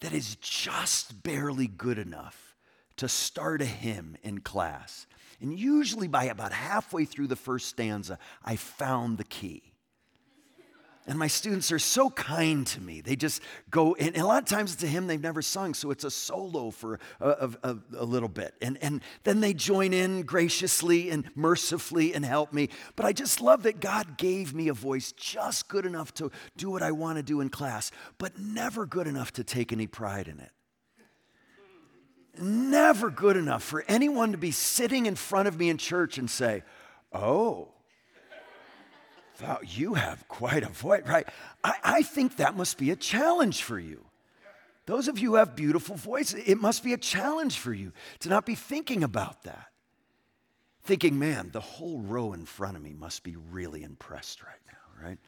[0.00, 2.54] that is just barely good enough
[2.96, 5.06] to start a hymn in class.
[5.40, 9.73] And usually by about halfway through the first stanza, I found the key.
[11.06, 13.02] And my students are so kind to me.
[13.02, 15.90] They just go, and a lot of times it's a hymn they've never sung, so
[15.90, 18.54] it's a solo for a, a, a, little bit.
[18.62, 22.70] And, and then they join in graciously and mercifully and help me.
[22.96, 26.70] But I just love that God gave me a voice just good enough to do
[26.70, 30.26] what I want to do in class, but never good enough to take any pride
[30.26, 30.52] in it.
[32.40, 36.30] Never good enough for anyone to be sitting in front of me in church and
[36.30, 36.62] say,
[37.12, 37.73] Oh,
[39.42, 41.26] Wow, you have quite a voice, right?
[41.62, 44.04] I, I think that must be a challenge for you.
[44.86, 48.28] Those of you who have beautiful voices, it must be a challenge for you to
[48.28, 49.68] not be thinking about that.
[50.82, 55.06] Thinking, man, the whole row in front of me must be really impressed right now,
[55.06, 55.18] right?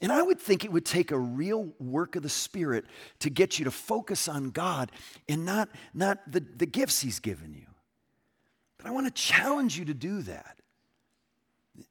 [0.00, 2.84] And I would think it would take a real work of the Spirit
[3.18, 4.92] to get you to focus on God
[5.28, 7.66] and not, not the, the gifts He's given you.
[8.76, 10.56] But I want to challenge you to do that.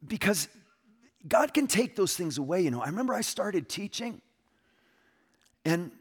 [0.05, 0.47] Because
[1.27, 2.61] God can take those things away.
[2.61, 4.21] You know, I remember I started teaching,
[5.65, 5.91] and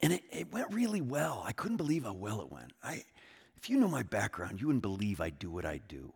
[0.00, 1.42] and it, it went really well.
[1.44, 2.72] I couldn't believe how well it went.
[2.82, 3.04] I,
[3.56, 6.12] if you know my background, you wouldn't believe I do what I do.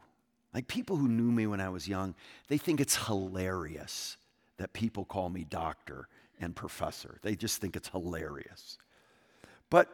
[0.55, 2.15] Like people who knew me when I was young,
[2.49, 4.17] they think it's hilarious
[4.59, 6.09] that people call me doctor
[6.41, 7.19] and professor.
[7.23, 8.79] They just think it's hilarious.
[9.71, 9.89] But,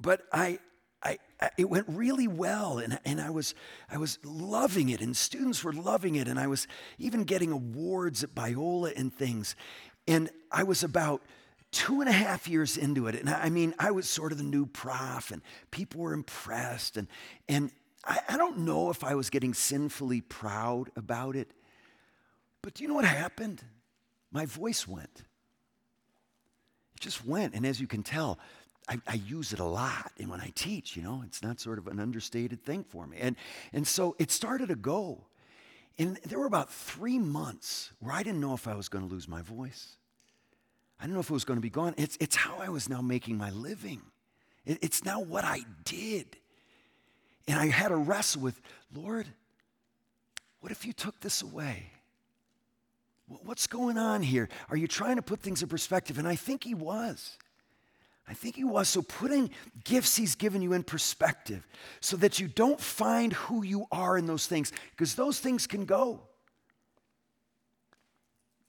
[0.00, 0.58] but I,
[1.02, 3.54] I, I, it went really well, and, and I, was,
[3.90, 8.22] I was loving it, and students were loving it, and I was even getting awards
[8.22, 9.56] at Biola and things.
[10.06, 11.22] And I was about
[11.72, 14.44] two and a half years into it, and I mean, I was sort of the
[14.44, 17.08] new prof, and people were impressed, and,
[17.48, 17.70] and
[18.04, 21.52] I, I don't know if I was getting sinfully proud about it,
[22.62, 23.62] but do you know what happened?
[24.30, 25.24] My voice went.
[26.94, 27.54] It just went.
[27.54, 28.38] And as you can tell,
[28.88, 30.12] I, I, use it a lot.
[30.18, 33.18] And when I teach, you know, it's not sort of an understated thing for me.
[33.20, 33.36] And,
[33.72, 35.24] and so it started to go.
[35.98, 39.12] And there were about three months where I didn't know if I was going to
[39.12, 39.96] lose my voice.
[40.98, 41.94] I didn't know if it was going to be gone.
[41.96, 44.02] It's, it's how I was now making my living.
[44.64, 46.36] It, it's now what I did.
[47.46, 48.60] And I had to wrestle with,
[48.94, 49.26] Lord,
[50.60, 51.90] what if you took this away?
[53.26, 54.48] What's going on here?
[54.68, 56.18] Are you trying to put things in perspective?
[56.18, 57.36] And I think he was.
[58.28, 58.88] I think he was.
[58.88, 59.50] So putting
[59.84, 61.66] gifts he's given you in perspective
[62.00, 65.84] so that you don't find who you are in those things, because those things can
[65.84, 66.20] go.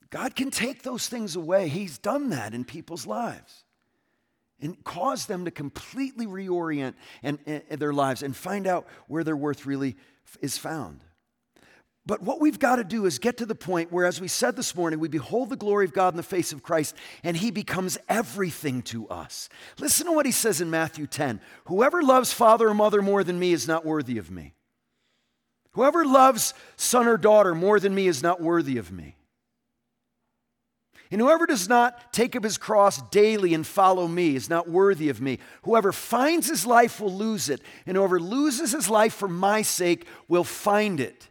[0.10, 1.70] God can take those things away.
[1.70, 3.64] He's done that in people's lives
[4.62, 9.36] and cause them to completely reorient and, and their lives and find out where their
[9.36, 9.96] worth really
[10.42, 11.04] is found.
[12.06, 14.58] But what we've got to do is get to the point where, as we said
[14.58, 17.50] this morning, we behold the glory of God in the face of Christ and he
[17.50, 19.48] becomes everything to us.
[19.80, 23.40] Listen to what he says in Matthew 10 Whoever loves father or mother more than
[23.40, 24.54] me is not worthy of me.
[25.72, 29.16] Whoever loves son or daughter more than me is not worthy of me.
[31.10, 35.10] And whoever does not take up his cross daily and follow me is not worthy
[35.10, 35.40] of me.
[35.62, 40.08] Whoever finds his life will lose it, and whoever loses his life for my sake
[40.28, 41.30] will find it.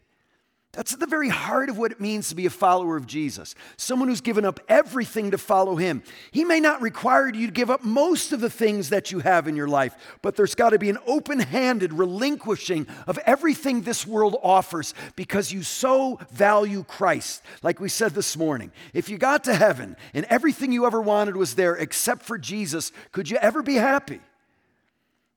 [0.73, 3.55] That's at the very heart of what it means to be a follower of Jesus.
[3.77, 6.03] Someone who's given up everything to follow him.
[6.31, 9.47] He may not require you to give up most of the things that you have
[9.47, 14.07] in your life, but there's got to be an open handed relinquishing of everything this
[14.07, 17.43] world offers because you so value Christ.
[17.63, 21.37] Like we said this morning, if you got to heaven and everything you ever wanted
[21.37, 24.21] was there except for Jesus, could you ever be happy?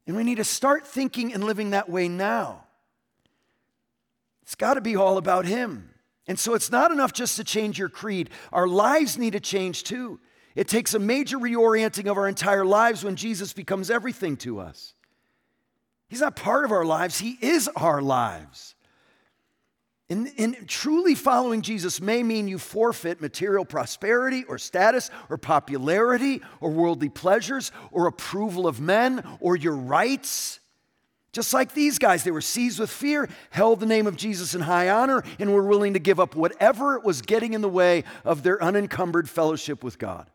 [0.08, 2.65] And we need to start thinking and living that way now.
[4.46, 5.90] It's got to be all about Him.
[6.28, 9.84] And so it's not enough just to change your creed, our lives need to change
[9.84, 10.20] too.
[10.56, 14.94] It takes a major reorienting of our entire lives when Jesus becomes everything to us.
[16.08, 18.76] He's not part of our lives, He is our lives.
[20.08, 26.44] And, and, truly following Jesus may mean you forfeit material prosperity or status or popularity
[26.62, 30.60] or worldly pleasures or approval of men or your rights.
[31.36, 34.62] Just like these guys, they were seized with fear, held the name of Jesus in
[34.62, 38.42] high honor, and were willing to give up whatever was getting in the way of
[38.42, 40.30] their unencumbered fellowship with God.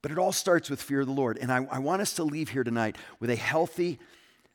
[0.00, 1.36] But it all starts with fear of the Lord.
[1.36, 3.98] And I, I want us to leave here tonight with a healthy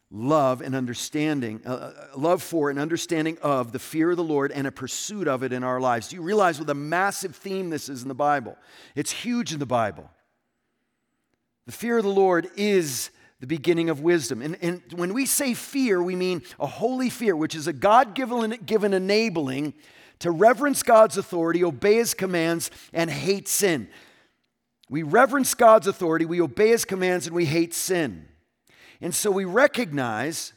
[0.09, 4.51] love and understanding, uh, uh, love for and understanding of the fear of the Lord
[4.51, 6.07] and a pursuit of it in our lives.
[6.07, 8.57] Do you realize what a massive theme this is in the Bible?
[8.95, 10.09] It's huge in the Bible.
[11.67, 13.11] The fear of the Lord is
[13.45, 14.41] the beginning of wisdom.
[14.41, 18.15] And, and when we say fear, we mean a holy fear, which is a God
[18.15, 19.75] given enabling
[20.17, 23.87] to reverence God's authority, obey his commands, and hate sin.
[24.89, 28.27] We reverence God's authority, we obey his commands, and we hate sin.
[28.99, 30.53] And so we recognize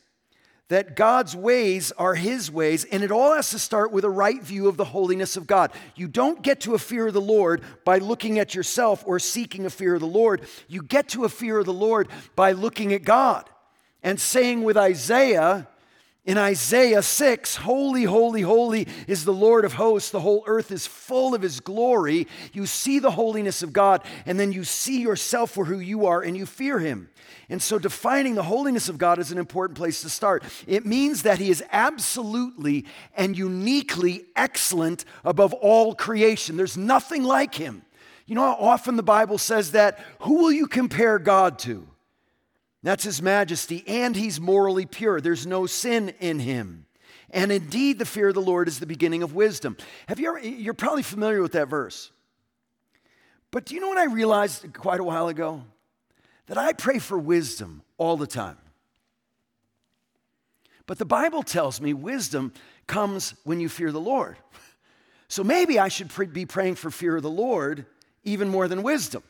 [0.68, 4.42] that God's ways are His ways, and it all has to start with a right
[4.42, 5.72] view of the holiness of God.
[5.96, 9.64] You don't get to a fear of the Lord by looking at yourself or seeking
[9.64, 10.42] a fear of the Lord.
[10.68, 13.48] You get to a fear of the Lord by looking at God
[14.02, 15.68] and saying with Isaiah,
[16.28, 20.10] in Isaiah 6, holy, holy, holy is the Lord of hosts.
[20.10, 22.26] The whole earth is full of his glory.
[22.52, 26.20] You see the holiness of God, and then you see yourself for who you are,
[26.20, 27.08] and you fear him.
[27.48, 30.44] And so, defining the holiness of God is an important place to start.
[30.66, 32.84] It means that he is absolutely
[33.16, 36.58] and uniquely excellent above all creation.
[36.58, 37.80] There's nothing like him.
[38.26, 39.98] You know how often the Bible says that?
[40.20, 41.88] Who will you compare God to?
[42.82, 45.20] That's his majesty, and he's morally pure.
[45.20, 46.86] There's no sin in him.
[47.30, 49.76] And indeed, the fear of the Lord is the beginning of wisdom.
[50.06, 52.10] Have you ever, you're probably familiar with that verse.
[53.50, 55.64] But do you know what I realized quite a while ago?
[56.46, 58.58] That I pray for wisdom all the time.
[60.86, 62.52] But the Bible tells me wisdom
[62.86, 64.36] comes when you fear the Lord.
[65.30, 67.84] So maybe I should be praying for fear of the Lord
[68.24, 69.22] even more than wisdom.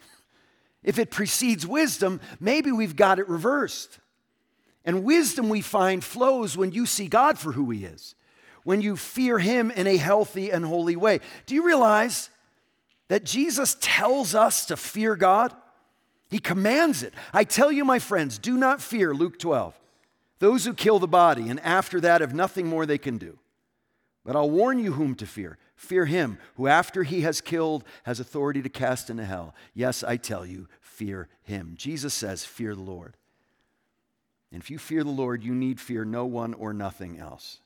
[0.83, 3.99] If it precedes wisdom, maybe we've got it reversed.
[4.85, 8.15] And wisdom we find flows when you see God for who He is,
[8.65, 11.21] when you fear Him in a healthy and holy way.
[11.47, 12.31] Do you realize
[13.09, 15.55] that Jesus tells us to fear God?
[16.31, 17.15] He commands it.
[17.33, 19.79] I tell you, my friends, do not fear, Luke 12,
[20.39, 23.39] those who kill the body, and after that have nothing more they can do.
[24.25, 25.59] But I'll warn you whom to fear.
[25.77, 29.55] Fear him who, after he has killed, has authority to cast into hell.
[29.75, 31.75] Yes, I tell you, fear him.
[31.77, 33.17] Jesus says, Fear the Lord.
[34.51, 37.61] And if you fear the Lord, you need fear no one or nothing else.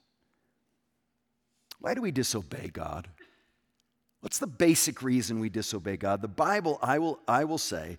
[1.81, 3.09] Why do we disobey God?
[4.21, 6.23] What's the basic reason we disobey God?
[6.23, 7.99] The Bible, I will, I will say,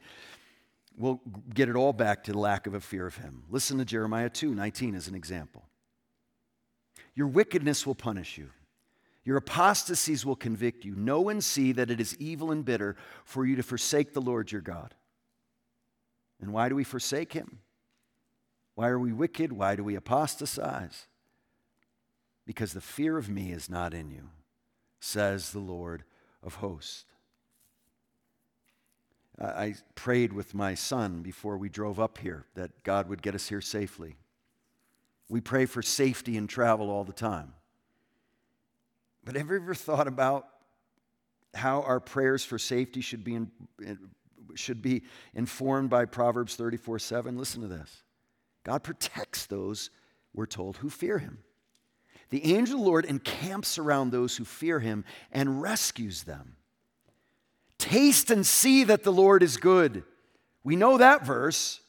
[0.98, 1.22] will
[1.54, 3.44] get it all back to the lack of a fear of Him.
[3.50, 5.66] Listen to Jeremiah 2 19 as an example.
[7.16, 8.50] Your wickedness will punish you.
[9.24, 10.96] Your apostasies will convict you.
[10.96, 14.52] Know and see that it is evil and bitter for you to forsake the Lord
[14.52, 14.94] your God.
[16.42, 17.60] And why do we forsake him?
[18.76, 19.54] Why are we wicked?
[19.54, 21.08] Why do we apostatize?
[22.46, 24.30] Because the fear of me is not in you,
[25.00, 26.04] says the Lord
[26.42, 27.06] of hosts.
[29.40, 33.48] I prayed with my son before we drove up here that God would get us
[33.48, 34.18] here safely.
[35.34, 37.54] We pray for safety in travel all the time.
[39.26, 40.46] But have you ever thought about
[41.56, 43.50] how our prayers for safety should be, in,
[44.54, 45.02] should be
[45.34, 47.36] informed by Proverbs 34 7?
[47.36, 48.04] Listen to this
[48.64, 49.90] God protects those,
[50.36, 51.40] we're told, who fear him.
[52.30, 56.58] The angel of the Lord encamps around those who fear him and rescues them.
[57.80, 60.04] Taste and see that the Lord is good.
[60.64, 61.80] We know that verse.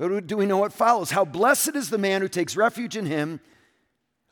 [0.00, 1.10] But do we know what follows?
[1.10, 3.38] How blessed is the man who takes refuge in him.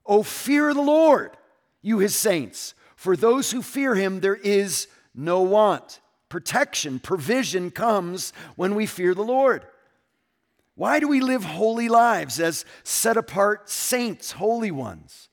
[0.06, 1.36] Oh, fear the Lord,
[1.82, 2.72] you his saints.
[2.96, 6.00] For those who fear him, there is no want.
[6.30, 9.66] Protection, provision comes when we fear the Lord.
[10.74, 15.28] Why do we live holy lives as set apart saints, holy ones?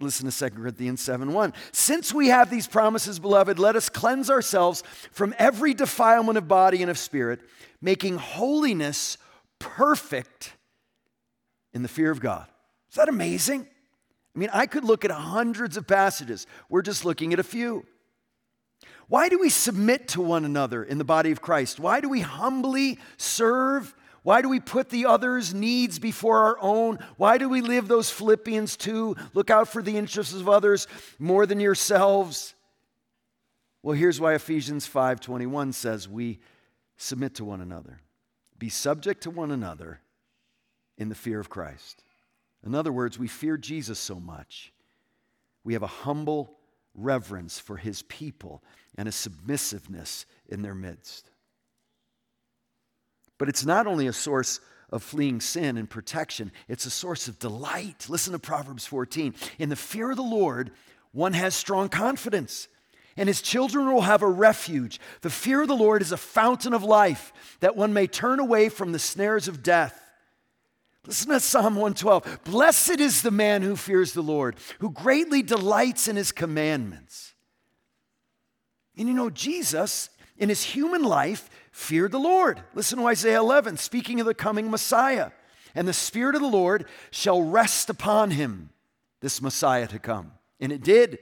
[0.00, 1.54] Listen to 2 Corinthians 7 1.
[1.72, 6.82] Since we have these promises, beloved, let us cleanse ourselves from every defilement of body
[6.82, 7.40] and of spirit,
[7.80, 9.16] making holiness
[9.60, 10.52] perfect
[11.72, 12.46] in the fear of God.
[12.88, 13.68] Is that amazing?
[14.34, 16.48] I mean, I could look at hundreds of passages.
[16.68, 17.86] We're just looking at a few.
[19.06, 21.78] Why do we submit to one another in the body of Christ?
[21.78, 26.98] Why do we humbly serve why do we put the other's needs before our own?
[27.16, 29.16] Why do we live those Philippians 2?
[29.32, 30.86] Look out for the interests of others
[31.18, 32.54] more than yourselves.
[33.82, 36.38] Well, here's why Ephesians 5:21 says we
[36.98, 38.00] submit to one another.
[38.60, 40.00] Be subject to one another
[40.98, 42.04] in the fear of Christ.
[42.64, 44.72] In other words, we fear Jesus so much.
[45.64, 46.58] We have a humble
[46.94, 48.62] reverence for his people
[48.98, 51.30] and a submissiveness in their midst.
[53.38, 57.38] But it's not only a source of fleeing sin and protection, it's a source of
[57.38, 58.10] delight.
[58.10, 59.34] Listen to Proverbs 14.
[59.58, 60.70] In the fear of the Lord,
[61.12, 62.68] one has strong confidence,
[63.16, 65.00] and his children will have a refuge.
[65.22, 68.68] The fear of the Lord is a fountain of life, that one may turn away
[68.68, 70.00] from the snares of death.
[71.06, 72.44] Listen to Psalm 112.
[72.44, 77.34] Blessed is the man who fears the Lord, who greatly delights in his commandments.
[78.96, 82.62] And you know, Jesus, in his human life, feared the Lord.
[82.74, 85.30] Listen to Isaiah 11, speaking of the coming Messiah.
[85.74, 88.70] And the Spirit of the Lord shall rest upon him,
[89.20, 90.32] this Messiah to come.
[90.58, 91.18] And it did.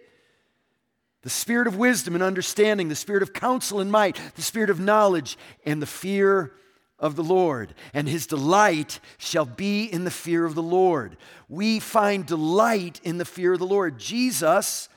[1.28, 4.80] The spirit of wisdom and understanding, the spirit of counsel and might, the spirit of
[4.80, 5.36] knowledge,
[5.66, 6.54] and the fear
[6.98, 7.74] of the Lord.
[7.92, 11.18] And his delight shall be in the fear of the Lord.
[11.46, 13.98] We find delight in the fear of the Lord.
[13.98, 14.88] Jesus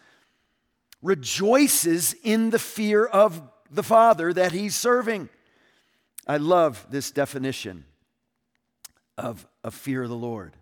[1.02, 5.28] rejoices in the fear of the Father that he's serving.
[6.26, 7.84] I love this definition
[9.18, 10.56] of a fear of the Lord.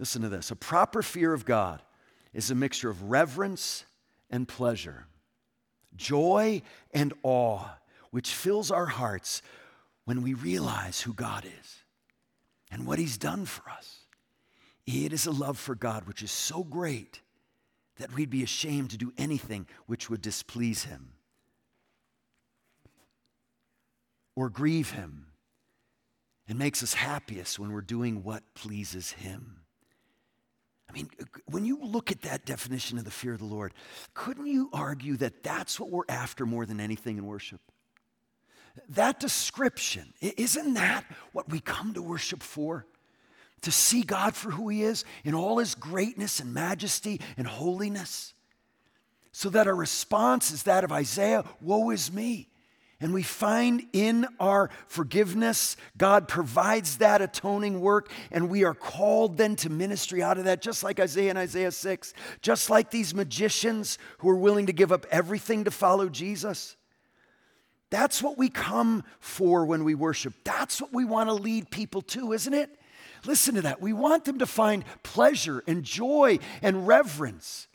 [0.00, 1.80] Listen to this a proper fear of God
[2.32, 3.84] is a mixture of reverence
[4.34, 5.06] and pleasure,
[5.96, 6.60] joy
[6.92, 7.68] and awe,
[8.10, 9.42] which fills our hearts
[10.04, 11.84] when we realize who God is
[12.70, 14.00] and what He's done for us.
[14.86, 17.20] It is a love for God which is so great
[17.96, 21.14] that we'd be ashamed to do anything which would displease Him.
[24.36, 25.26] or grieve Him
[26.48, 29.63] and makes us happiest when we're doing what pleases Him.
[30.94, 33.74] I mean, uh, when you look at that definition of the fear of the Lord,
[34.14, 37.60] couldn't you argue that that's what we're after more than anything in worship?
[38.90, 42.86] That description, isn't that what we come to worship for?
[43.62, 48.32] To see God for who He is in all His greatness and majesty and holiness?
[49.32, 52.50] So that our response is that of Isaiah Woe is me.
[53.00, 59.36] And we find in our forgiveness, God provides that atoning work, and we are called
[59.36, 63.14] then to ministry out of that, just like Isaiah and Isaiah 6, just like these
[63.14, 66.76] magicians who are willing to give up everything to follow Jesus.
[67.90, 70.34] That's what we come for when we worship.
[70.44, 72.70] That's what we want to lead people to, isn't it?
[73.26, 73.80] Listen to that.
[73.80, 77.68] We want them to find pleasure and joy and reverence.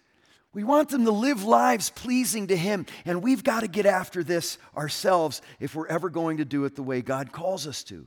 [0.59, 4.25] We want them to live lives pleasing to Him, and we've got to get after
[4.25, 8.05] this ourselves if we're ever going to do it the way God calls us to.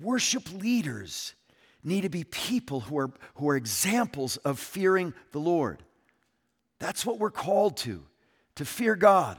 [0.00, 1.32] Worship leaders
[1.84, 5.80] need to be people who are, who are examples of fearing the Lord.
[6.80, 8.02] That's what we're called to,
[8.56, 9.38] to fear God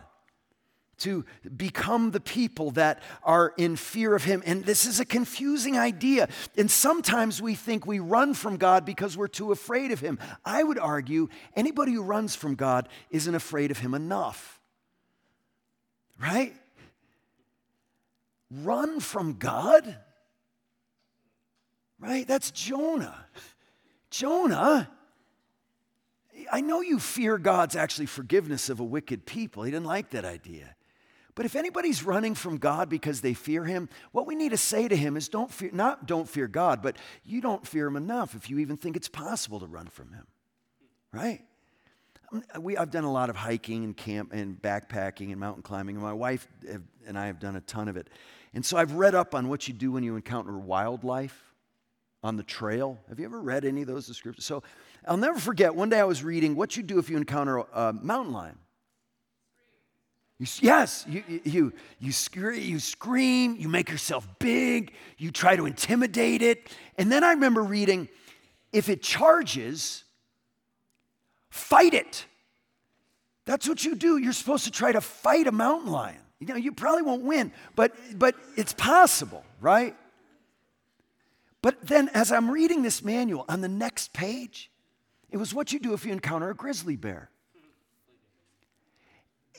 [0.99, 1.25] to
[1.55, 4.41] become the people that are in fear of Him.
[4.45, 6.29] And this is a confusing idea.
[6.57, 10.19] And sometimes we think we run from God because we're too afraid of Him.
[10.43, 14.59] I would argue anybody who runs from God isn't afraid of Him enough.
[16.19, 16.55] Right?
[18.49, 19.97] Run from God?
[21.99, 22.27] Right?
[22.27, 23.25] That's Jonah.
[24.09, 24.89] Jonah.
[26.51, 29.63] I know you fear God's actually forgiveness of a wicked people.
[29.63, 30.75] He didn't like that idea.
[31.37, 34.87] But if anybody's running from God because they fear him, what we need to say
[34.87, 38.33] to him is don't fear, not don't fear God, but you don't fear him enough
[38.33, 40.25] if you even think it's possible to run from him.
[41.13, 41.43] Right?
[42.33, 45.95] Um, we, I've done a lot of hiking and camp and backpacking and mountain climbing,
[45.97, 46.47] and my wife
[47.05, 48.09] and I have done a ton of it.
[48.55, 51.53] And so I've read up on what you do when you encounter wildlife
[52.23, 52.97] on the trail.
[53.09, 54.45] Have you ever read any of those descriptions?
[54.45, 54.63] So
[55.07, 57.93] I'll never forget, one day I was reading what you do if you encounter a
[57.93, 58.57] mountain lion.
[60.39, 62.11] You, yes, you, you, you,
[62.53, 66.69] you scream, you make yourself big, you try to intimidate it.
[66.97, 68.07] And then I remember reading
[68.71, 70.03] if it charges,
[71.49, 72.25] fight it.
[73.45, 74.17] That's what you do.
[74.17, 76.19] You're supposed to try to fight a mountain lion.
[76.39, 79.95] You know, you probably won't win, but, but it's possible, right?
[81.63, 84.69] But then as I'm reading this manual on the next page,
[85.31, 87.31] it was what you do if you encounter a grizzly bear.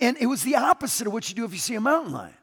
[0.01, 2.35] And it was the opposite of what you do if you see a mountain lion.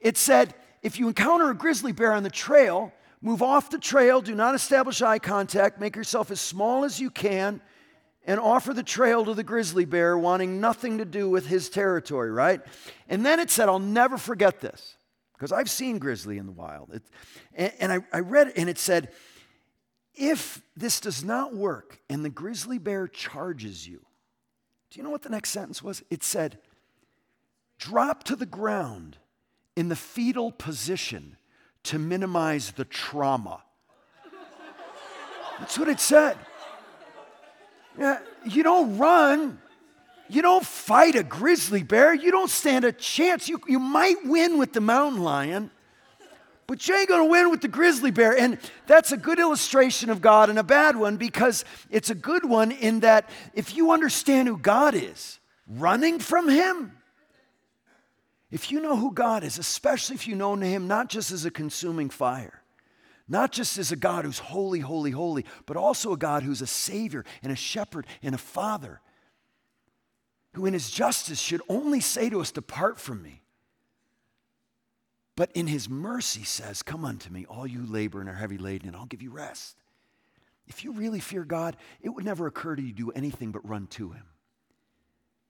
[0.00, 4.20] It said, if you encounter a grizzly bear on the trail, move off the trail,
[4.20, 7.60] do not establish eye contact, make yourself as small as you can,
[8.24, 12.30] and offer the trail to the grizzly bear, wanting nothing to do with his territory,
[12.30, 12.60] right?
[13.08, 14.96] And then it said, I'll never forget this,
[15.34, 16.92] because I've seen grizzly in the wild.
[16.92, 17.02] It,
[17.54, 19.12] and, and I, I read it, and it said,
[20.14, 24.04] if this does not work and the grizzly bear charges you,
[24.92, 26.02] do you know what the next sentence was?
[26.10, 26.58] It said,
[27.78, 29.16] drop to the ground
[29.74, 31.38] in the fetal position
[31.84, 33.62] to minimize the trauma.
[35.58, 36.36] That's what it said.
[37.98, 39.62] Yeah, you don't run.
[40.28, 42.12] You don't fight a grizzly bear.
[42.12, 43.48] You don't stand a chance.
[43.48, 45.70] You, you might win with the mountain lion,
[46.66, 48.36] but you ain't going to win with the grizzly bear.
[48.36, 52.48] And that's a good illustration of God and a bad one because it's a good
[52.48, 56.92] one in that if you understand who God is, running from Him,
[58.50, 61.50] if you know who God is, especially if you know Him not just as a
[61.50, 62.62] consuming fire,
[63.28, 66.66] not just as a God who's holy, holy, holy, but also a God who's a
[66.66, 69.00] Savior and a shepherd and a Father,
[70.54, 73.41] who in His justice should only say to us, Depart from me
[75.42, 78.86] but in his mercy says, Come unto me, all you labor and are heavy laden,
[78.86, 79.76] and I'll give you rest.
[80.68, 83.68] If you really fear God, it would never occur to you to do anything but
[83.68, 84.22] run to him.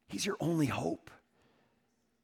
[0.08, 1.10] He's your only hope.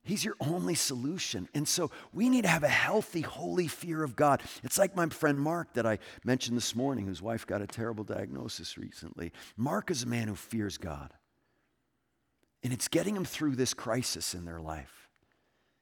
[0.03, 1.47] He's your only solution.
[1.53, 4.41] And so we need to have a healthy, holy fear of God.
[4.65, 8.05] It's like my friend Mark that I mentioned this morning, whose wife got a terrible
[8.05, 9.31] diagnosis recently.
[9.59, 11.13] Mark is a man who fears God.
[12.63, 14.98] And it's getting him through this crisis in their life.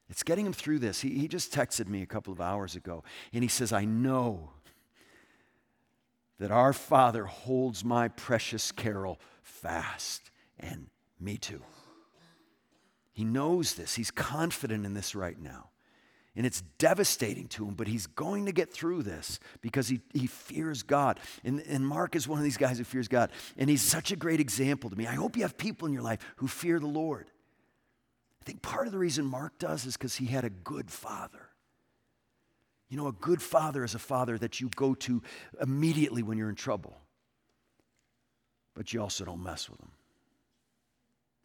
[0.09, 1.01] It's getting him through this.
[1.01, 3.03] He, he just texted me a couple of hours ago,
[3.33, 4.51] and he says, I know
[6.39, 10.31] that our Father holds my precious Carol fast,
[10.61, 10.89] and
[11.19, 11.63] me too.
[13.13, 13.95] He knows this.
[13.95, 15.71] He's confident in this right now.
[16.37, 20.27] And it's devastating to him, but he's going to get through this because he, he
[20.27, 21.19] fears God.
[21.43, 23.31] And, and Mark is one of these guys who fears God.
[23.57, 25.07] And he's such a great example to me.
[25.07, 27.31] I hope you have people in your life who fear the Lord.
[28.47, 31.51] I think part of the reason Mark does is because he had a good father.
[32.89, 35.21] You know, a good father is a father that you go to
[35.61, 36.97] immediately when you're in trouble,
[38.73, 39.91] but you also don't mess with him,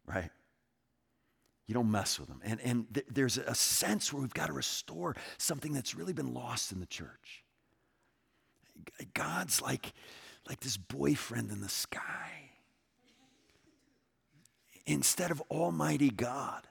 [0.06, 0.30] right?
[1.66, 2.40] You don't mess with them.
[2.44, 6.32] And, and th- there's a sense where we've got to restore something that's really been
[6.32, 7.42] lost in the church.
[9.12, 9.92] God's like,
[10.48, 12.50] like this boyfriend in the sky
[14.86, 16.68] instead of Almighty God.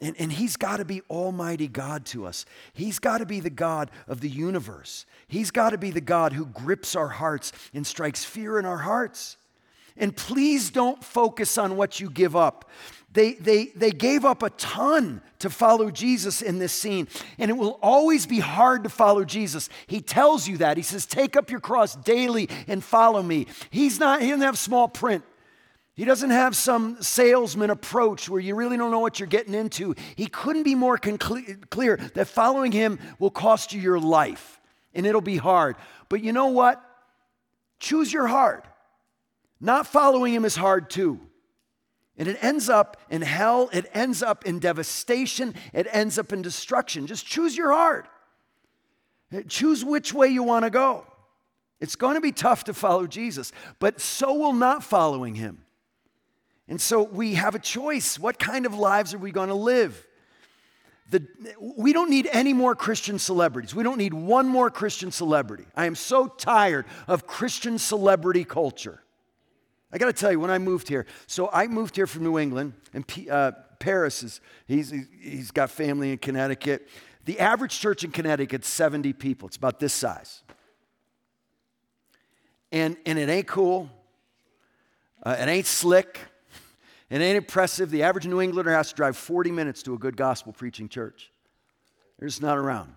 [0.00, 2.46] And, and he's got to be Almighty God to us.
[2.72, 5.04] He's got to be the God of the universe.
[5.28, 8.78] He's got to be the God who grips our hearts and strikes fear in our
[8.78, 9.36] hearts.
[9.96, 12.70] And please don't focus on what you give up.
[13.12, 17.54] They, they, they gave up a ton to follow Jesus in this scene, and it
[17.54, 19.68] will always be hard to follow Jesus.
[19.88, 20.76] He tells you that.
[20.76, 23.46] He says, Take up your cross daily and follow me.
[23.70, 25.24] He's not, he doesn't have small print.
[26.00, 29.94] He doesn't have some salesman approach where you really don't know what you're getting into.
[30.16, 34.62] He couldn't be more clear that following him will cost you your life
[34.94, 35.76] and it'll be hard.
[36.08, 36.82] But you know what?
[37.80, 38.64] Choose your heart.
[39.60, 41.20] Not following him is hard too.
[42.16, 46.40] And it ends up in hell, it ends up in devastation, it ends up in
[46.40, 47.08] destruction.
[47.08, 48.08] Just choose your heart.
[49.48, 51.06] Choose which way you want to go.
[51.78, 55.66] It's going to be tough to follow Jesus, but so will not following him.
[56.70, 58.16] And so we have a choice.
[58.16, 60.06] What kind of lives are we going to live?
[61.10, 61.26] The,
[61.60, 63.74] we don't need any more Christian celebrities.
[63.74, 65.64] We don't need one more Christian celebrity.
[65.74, 69.02] I am so tired of Christian celebrity culture.
[69.92, 72.38] I got to tell you, when I moved here, so I moved here from New
[72.38, 73.50] England, and P, uh,
[73.80, 76.86] Paris is, he's, he's got family in Connecticut.
[77.24, 79.48] The average church in Connecticut is 70 people.
[79.48, 80.44] It's about this size.
[82.70, 83.90] And, and it ain't cool.
[85.24, 86.20] Uh, it ain't slick.
[87.10, 87.90] It ain't impressive.
[87.90, 91.32] The average New Englander has to drive 40 minutes to a good gospel preaching church.
[92.18, 92.94] They're just not around.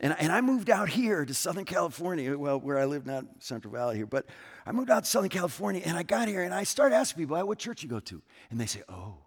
[0.00, 3.72] And, and I moved out here to Southern California, well, where I live, not Central
[3.72, 4.26] Valley here, but
[4.66, 7.46] I moved out to Southern California and I got here and I started asking people,
[7.46, 8.20] what church you go to?
[8.50, 9.18] And they say, oh,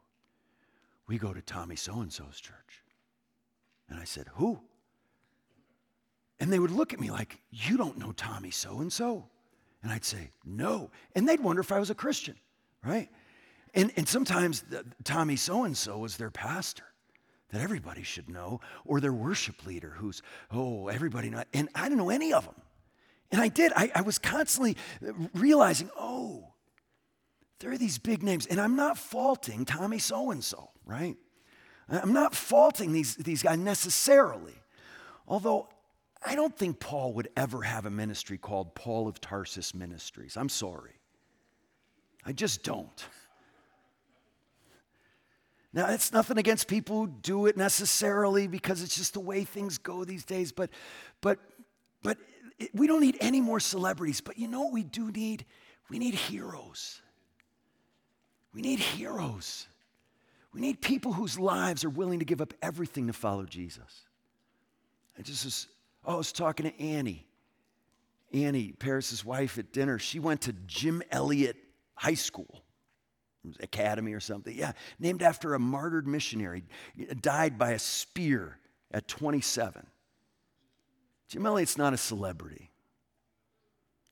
[1.07, 2.83] we go to Tommy so and so's church.
[3.89, 4.59] And I said, who?
[6.39, 9.27] And they would look at me like, you don't know Tommy so and so.
[9.83, 10.91] And I'd say, no.
[11.15, 12.35] And they'd wonder if I was a Christian,
[12.83, 13.09] right?
[13.77, 16.83] And, and sometimes the, Tommy so and so was their pastor
[17.51, 21.43] that everybody should know, or their worship leader who's, oh, everybody know.
[21.53, 22.55] And I didn't know any of them.
[23.31, 23.71] And I did.
[23.75, 24.77] I, I was constantly
[25.35, 26.53] realizing, oh,
[27.59, 28.47] there are these big names.
[28.47, 31.15] And I'm not faulting Tommy so and so, right?
[31.87, 34.55] I'm not faulting these, these guys necessarily.
[35.27, 35.69] Although
[36.25, 40.35] I don't think Paul would ever have a ministry called Paul of Tarsus Ministries.
[40.35, 40.99] I'm sorry.
[42.25, 43.05] I just don't.
[45.77, 49.77] Now, it's nothing against people who do it necessarily because it's just the way things
[49.77, 50.71] go these days, but,
[51.21, 51.37] but,
[52.01, 52.17] but
[52.57, 54.19] it, we don't need any more celebrities.
[54.19, 55.45] But you know what we do need?
[55.87, 56.99] We need heroes.
[58.55, 59.67] We need heroes.
[60.51, 64.07] We need people whose lives are willing to give up everything to follow Jesus.
[65.15, 65.67] I just was,
[66.05, 67.27] oh, I was talking to Annie.
[68.33, 71.55] Annie, Paris's wife at dinner, she went to Jim Elliot
[71.93, 72.63] High School.
[73.59, 74.55] Academy or something.
[74.55, 76.63] Yeah, named after a martyred missionary,
[77.21, 78.57] died by a spear
[78.91, 79.85] at 27.
[81.29, 82.69] Jim Elliot's not a celebrity.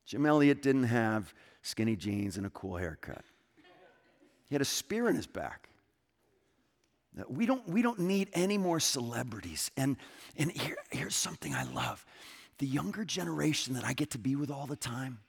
[0.05, 3.23] Jim Elliot didn't have skinny jeans and a cool haircut.
[4.47, 5.69] He had a spear in his back.
[7.29, 9.71] We don't, we don't need any more celebrities.
[9.77, 9.95] And,
[10.37, 12.05] and here, here's something I love
[12.57, 15.19] the younger generation that I get to be with all the time,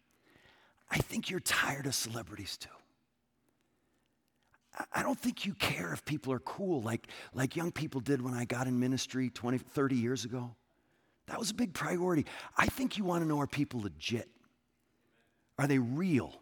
[0.90, 2.68] I think you're tired of celebrities too.
[4.92, 8.34] I don't think you care if people are cool like, like young people did when
[8.34, 10.54] I got in ministry 20, 30 years ago.
[11.28, 12.26] That was a big priority.
[12.56, 14.28] I think you want to know are people legit?
[15.58, 16.34] Are they real?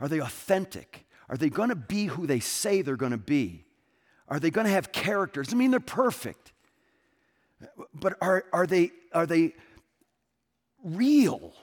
[0.00, 1.06] Are they authentic?
[1.28, 3.64] Are they going to be who they say they're going to be?
[4.28, 5.52] Are they going to have characters?
[5.52, 6.52] I mean, they're perfect.
[7.92, 9.54] But are, are, they, are they
[10.84, 11.54] real?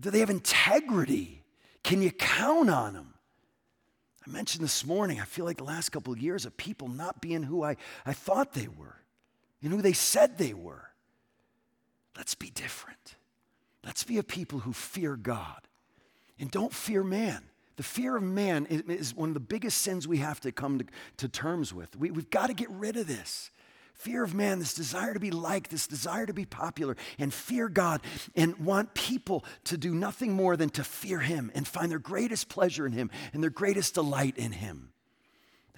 [0.00, 1.44] Do they have integrity?
[1.84, 3.14] Can you count on them?
[4.26, 7.20] I mentioned this morning, I feel like the last couple of years of people not
[7.20, 8.96] being who I, I thought they were
[9.62, 10.90] and who they said they were.
[12.16, 13.14] Let's be different.
[13.84, 15.68] Let's be a people who fear God
[16.40, 17.44] and don't fear man.
[17.76, 20.86] The fear of man is, one of the biggest sins we have to come to,
[21.18, 21.94] to terms with.
[21.94, 23.50] We, we've got to get rid of this
[23.96, 27.68] fear of man, this desire to be liked, this desire to be popular, and fear
[27.68, 28.00] God
[28.34, 32.48] and want people to do nothing more than to fear Him and find their greatest
[32.48, 34.90] pleasure in Him and their greatest delight in Him.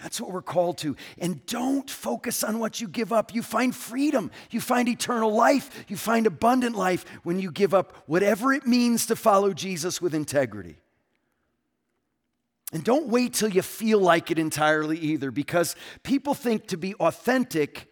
[0.01, 0.95] That's what we're called to.
[1.19, 3.35] And don't focus on what you give up.
[3.35, 4.31] You find freedom.
[4.51, 5.87] You find eternal life.
[5.89, 10.15] You find abundant life when you give up whatever it means to follow Jesus with
[10.15, 10.77] integrity.
[12.73, 16.95] And don't wait till you feel like it entirely either, because people think to be
[16.97, 17.88] authentic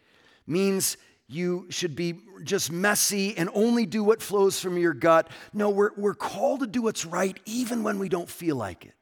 [0.46, 0.96] means
[1.28, 5.28] you should be just messy and only do what flows from your gut.
[5.52, 8.94] No, we're, we're called to do what's right even when we don't feel like it.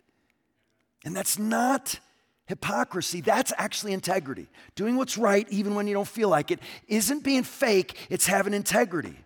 [1.04, 1.98] And that's not
[2.46, 4.48] Hypocrisy, that's actually integrity.
[4.74, 8.52] Doing what's right even when you don't feel like it isn't being fake, it's having
[8.52, 9.16] integrity.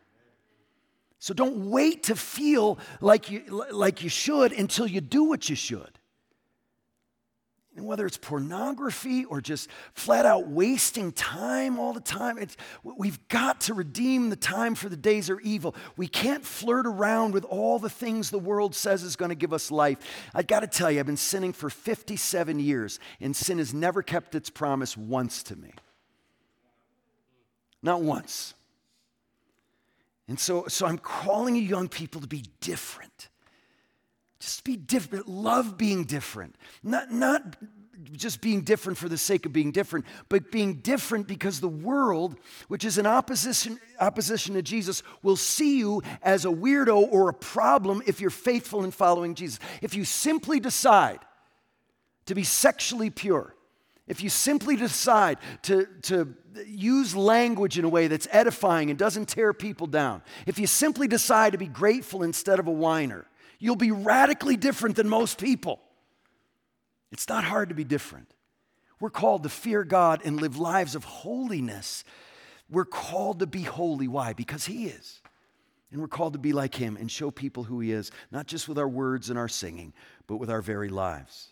[1.19, 5.57] So don't wait to feel like you, like you should until you do what you
[5.57, 5.98] should.
[7.79, 12.45] And whether it's pornography or just flat out wasting time all the time,
[12.83, 15.77] we've got to redeem the time for the days are evil.
[15.97, 19.53] We can't flirt around with all the things the world says is going to give
[19.53, 19.99] us life.
[20.35, 24.03] I got to tell you, I've been sinning for 57 years, and sin has never
[24.03, 25.71] kept its promise once to me.
[27.81, 28.55] Not once.
[30.27, 33.29] And so, so I'm calling you young people to be different.
[34.41, 35.29] Just be different.
[35.29, 36.57] Love being different.
[36.83, 37.57] Not, not
[38.13, 42.37] just being different for the sake of being different, but being different because the world,
[42.69, 47.35] which is in opposition, opposition to Jesus, will see you as a weirdo or a
[47.35, 49.59] problem if you're faithful in following Jesus.
[49.83, 51.19] If you simply decide
[52.27, 53.55] to be sexually pure,
[54.07, 56.35] if you simply decide to, to
[56.67, 61.09] use language in a way that's edifying and doesn't tear people down, if you simply
[61.09, 63.27] decide to be grateful instead of a whiner,
[63.59, 65.81] you'll be radically different than most people.
[67.11, 68.33] It's not hard to be different.
[69.01, 72.05] We're called to fear God and live lives of holiness.
[72.69, 74.09] We're called to be holy.
[74.09, 74.33] Why?
[74.33, 75.23] Because He is.
[75.91, 78.69] And we're called to be like Him and show people who He is, not just
[78.69, 79.95] with our words and our singing,
[80.27, 81.49] but with our very lives.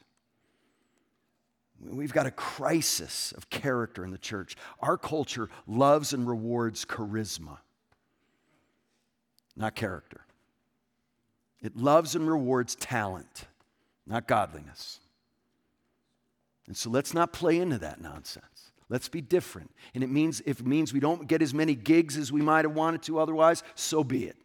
[1.80, 4.56] We've got a crisis of character in the church.
[4.80, 7.58] Our culture loves and rewards charisma,
[9.56, 10.25] not character.
[11.62, 13.46] It loves and rewards talent,
[14.06, 15.00] not godliness.
[16.66, 18.72] And so let's not play into that nonsense.
[18.88, 19.70] Let's be different.
[19.94, 22.64] And it means if it means we don't get as many gigs as we might
[22.64, 24.36] have wanted to otherwise, so be it.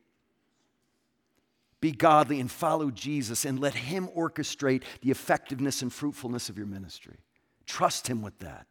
[1.79, 6.67] Be godly and follow Jesus and let Him orchestrate the effectiveness and fruitfulness of your
[6.67, 7.17] ministry.
[7.65, 8.67] Trust Him with that.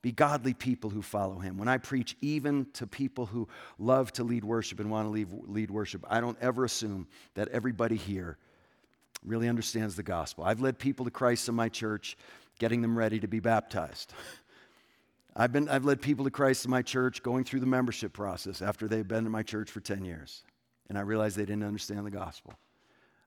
[0.00, 1.58] Be godly people who follow him.
[1.58, 5.28] When I preach, even to people who love to lead worship and want to lead,
[5.46, 8.38] lead worship, I don't ever assume that everybody here
[9.24, 10.44] really understands the gospel.
[10.44, 12.16] I've led people to Christ in my church,
[12.60, 14.12] getting them ready to be baptized.
[15.36, 18.62] I've, been, I've led people to Christ in my church going through the membership process
[18.62, 20.42] after they've been in my church for 10 years.
[20.88, 22.54] And I realized they didn't understand the gospel.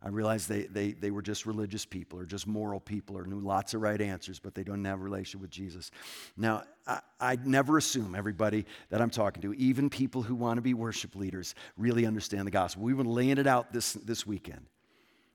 [0.03, 3.39] I realized they, they, they were just religious people or just moral people or knew
[3.39, 5.91] lots of right answers, but they don't have a relationship with Jesus.
[6.35, 10.61] Now, I, I never assume everybody that I'm talking to, even people who want to
[10.61, 12.83] be worship leaders, really understand the gospel.
[12.83, 14.65] We've been laying it out this, this weekend.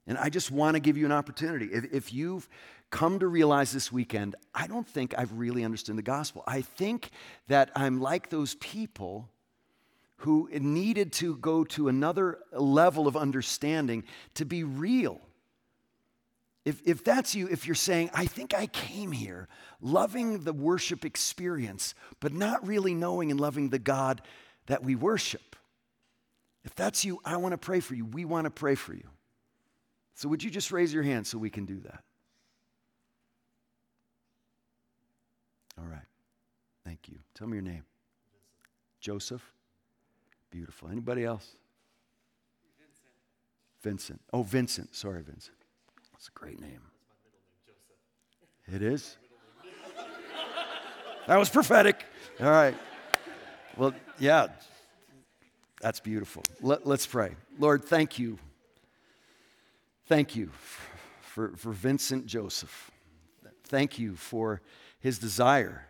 [0.09, 1.67] And I just want to give you an opportunity.
[1.67, 2.49] If, if you've
[2.91, 6.43] come to realize this weekend, I don't think I've really understood the gospel.
[6.47, 7.11] I think
[7.49, 9.29] that I'm like those people
[10.19, 14.05] who needed to go to another level of understanding
[14.35, 15.21] to be real.
[16.65, 19.47] If, if that's you, if you're saying, I think I came here
[19.81, 24.21] loving the worship experience, but not really knowing and loving the God
[24.67, 25.55] that we worship,
[26.65, 28.05] if that's you, I want to pray for you.
[28.05, 29.09] We want to pray for you.
[30.15, 32.03] So, would you just raise your hand so we can do that?
[35.79, 36.01] All right.
[36.85, 37.19] Thank you.
[37.35, 37.85] Tell me your name.
[39.01, 39.43] Joseph.
[40.51, 40.89] Beautiful.
[40.89, 41.57] Anybody else?
[43.83, 44.19] Vincent.
[44.19, 44.21] Vincent.
[44.33, 44.95] Oh, Vincent.
[44.95, 45.57] Sorry, Vincent.
[46.13, 46.81] That's a great name.
[48.73, 49.17] It is?
[51.27, 52.05] that was prophetic.
[52.41, 52.75] All right.
[53.77, 54.49] Well, yeah,
[55.81, 56.43] that's beautiful.
[56.61, 57.37] Let, us pray.
[57.59, 58.39] Lord, thank you.
[60.07, 60.51] Thank you
[61.21, 62.91] for, for Vincent Joseph.
[63.65, 64.63] Thank you for
[65.01, 65.87] his desire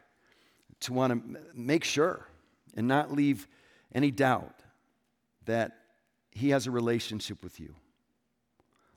[0.80, 2.26] to want to make sure
[2.76, 3.46] and not leave
[3.94, 4.60] any doubt
[5.46, 5.72] that
[6.30, 7.74] he has a relationship with you.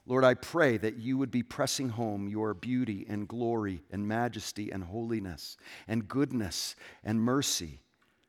[0.05, 4.71] Lord, I pray that you would be pressing home your beauty and glory and majesty
[4.71, 5.55] and holiness
[5.87, 7.81] and goodness and mercy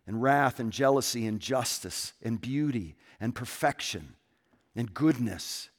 [0.07, 4.15] and wrath and jealousy and justice and beauty and perfection
[4.77, 5.71] and goodness.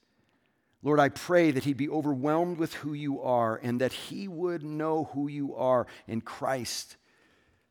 [0.81, 4.63] Lord, I pray that he'd be overwhelmed with who you are and that he would
[4.63, 6.97] know who you are in Christ,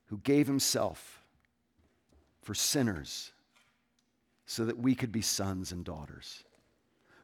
[0.07, 1.20] who gave himself
[2.51, 3.31] for sinners
[4.45, 6.43] so that we could be sons and daughters.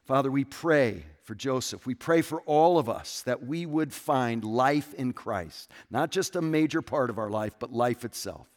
[0.05, 1.85] Father, we pray for Joseph.
[1.85, 6.37] We pray for all of us that we would find life in Christ, not just
[6.37, 8.47] a major part of our life, but life itself.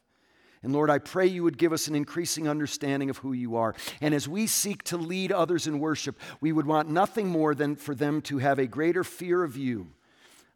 [0.62, 3.74] And Lord, I pray you would give us an increasing understanding of who you are.
[4.00, 7.74] And as we seek to lead others in worship, we would want nothing more than
[7.74, 9.88] for them to have a greater fear of you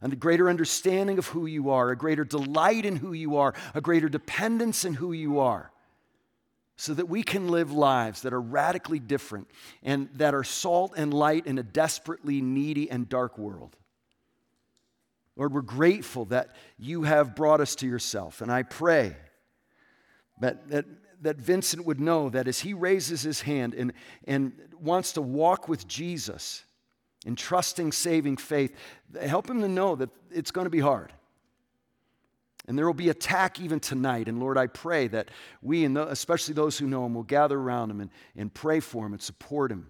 [0.01, 3.53] and a greater understanding of who you are, a greater delight in who you are,
[3.73, 5.73] a greater dependence in who you are
[6.77, 9.49] so that we can live lives that are radically different
[9.81, 13.75] and that are salt and light in a desperately needy and dark world.
[15.37, 18.41] Lord, we're grateful that you have brought us to yourself.
[18.41, 19.15] And I pray
[20.39, 20.85] that, that,
[21.21, 23.93] that Vincent would know that as he raises his hand and,
[24.25, 26.63] and wants to walk with Jesus
[27.25, 28.75] in trusting, saving faith,
[29.21, 31.11] help him to know that it's going to be hard.
[32.67, 34.27] And there will be attack even tonight.
[34.27, 35.29] And Lord, I pray that
[35.61, 39.05] we, and especially those who know him, will gather around him and, and pray for
[39.05, 39.87] him and support him.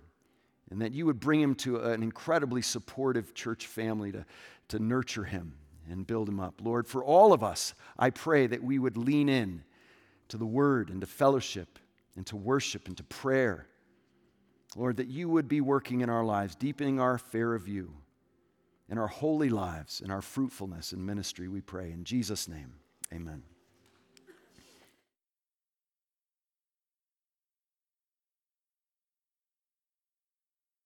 [0.72, 4.26] And that you would bring him to an incredibly supportive church family to,
[4.70, 5.54] to nurture him
[5.90, 6.56] and build him up.
[6.62, 9.64] Lord, for all of us, I pray that we would lean in
[10.28, 11.80] to the word and to fellowship
[12.16, 13.68] and to worship and to prayer.
[14.76, 17.94] Lord, that you would be working in our lives, deepening our fear of you
[18.90, 21.92] in our holy lives, in our fruitfulness and ministry, we pray.
[21.92, 22.76] In Jesus' name,
[23.14, 23.44] amen.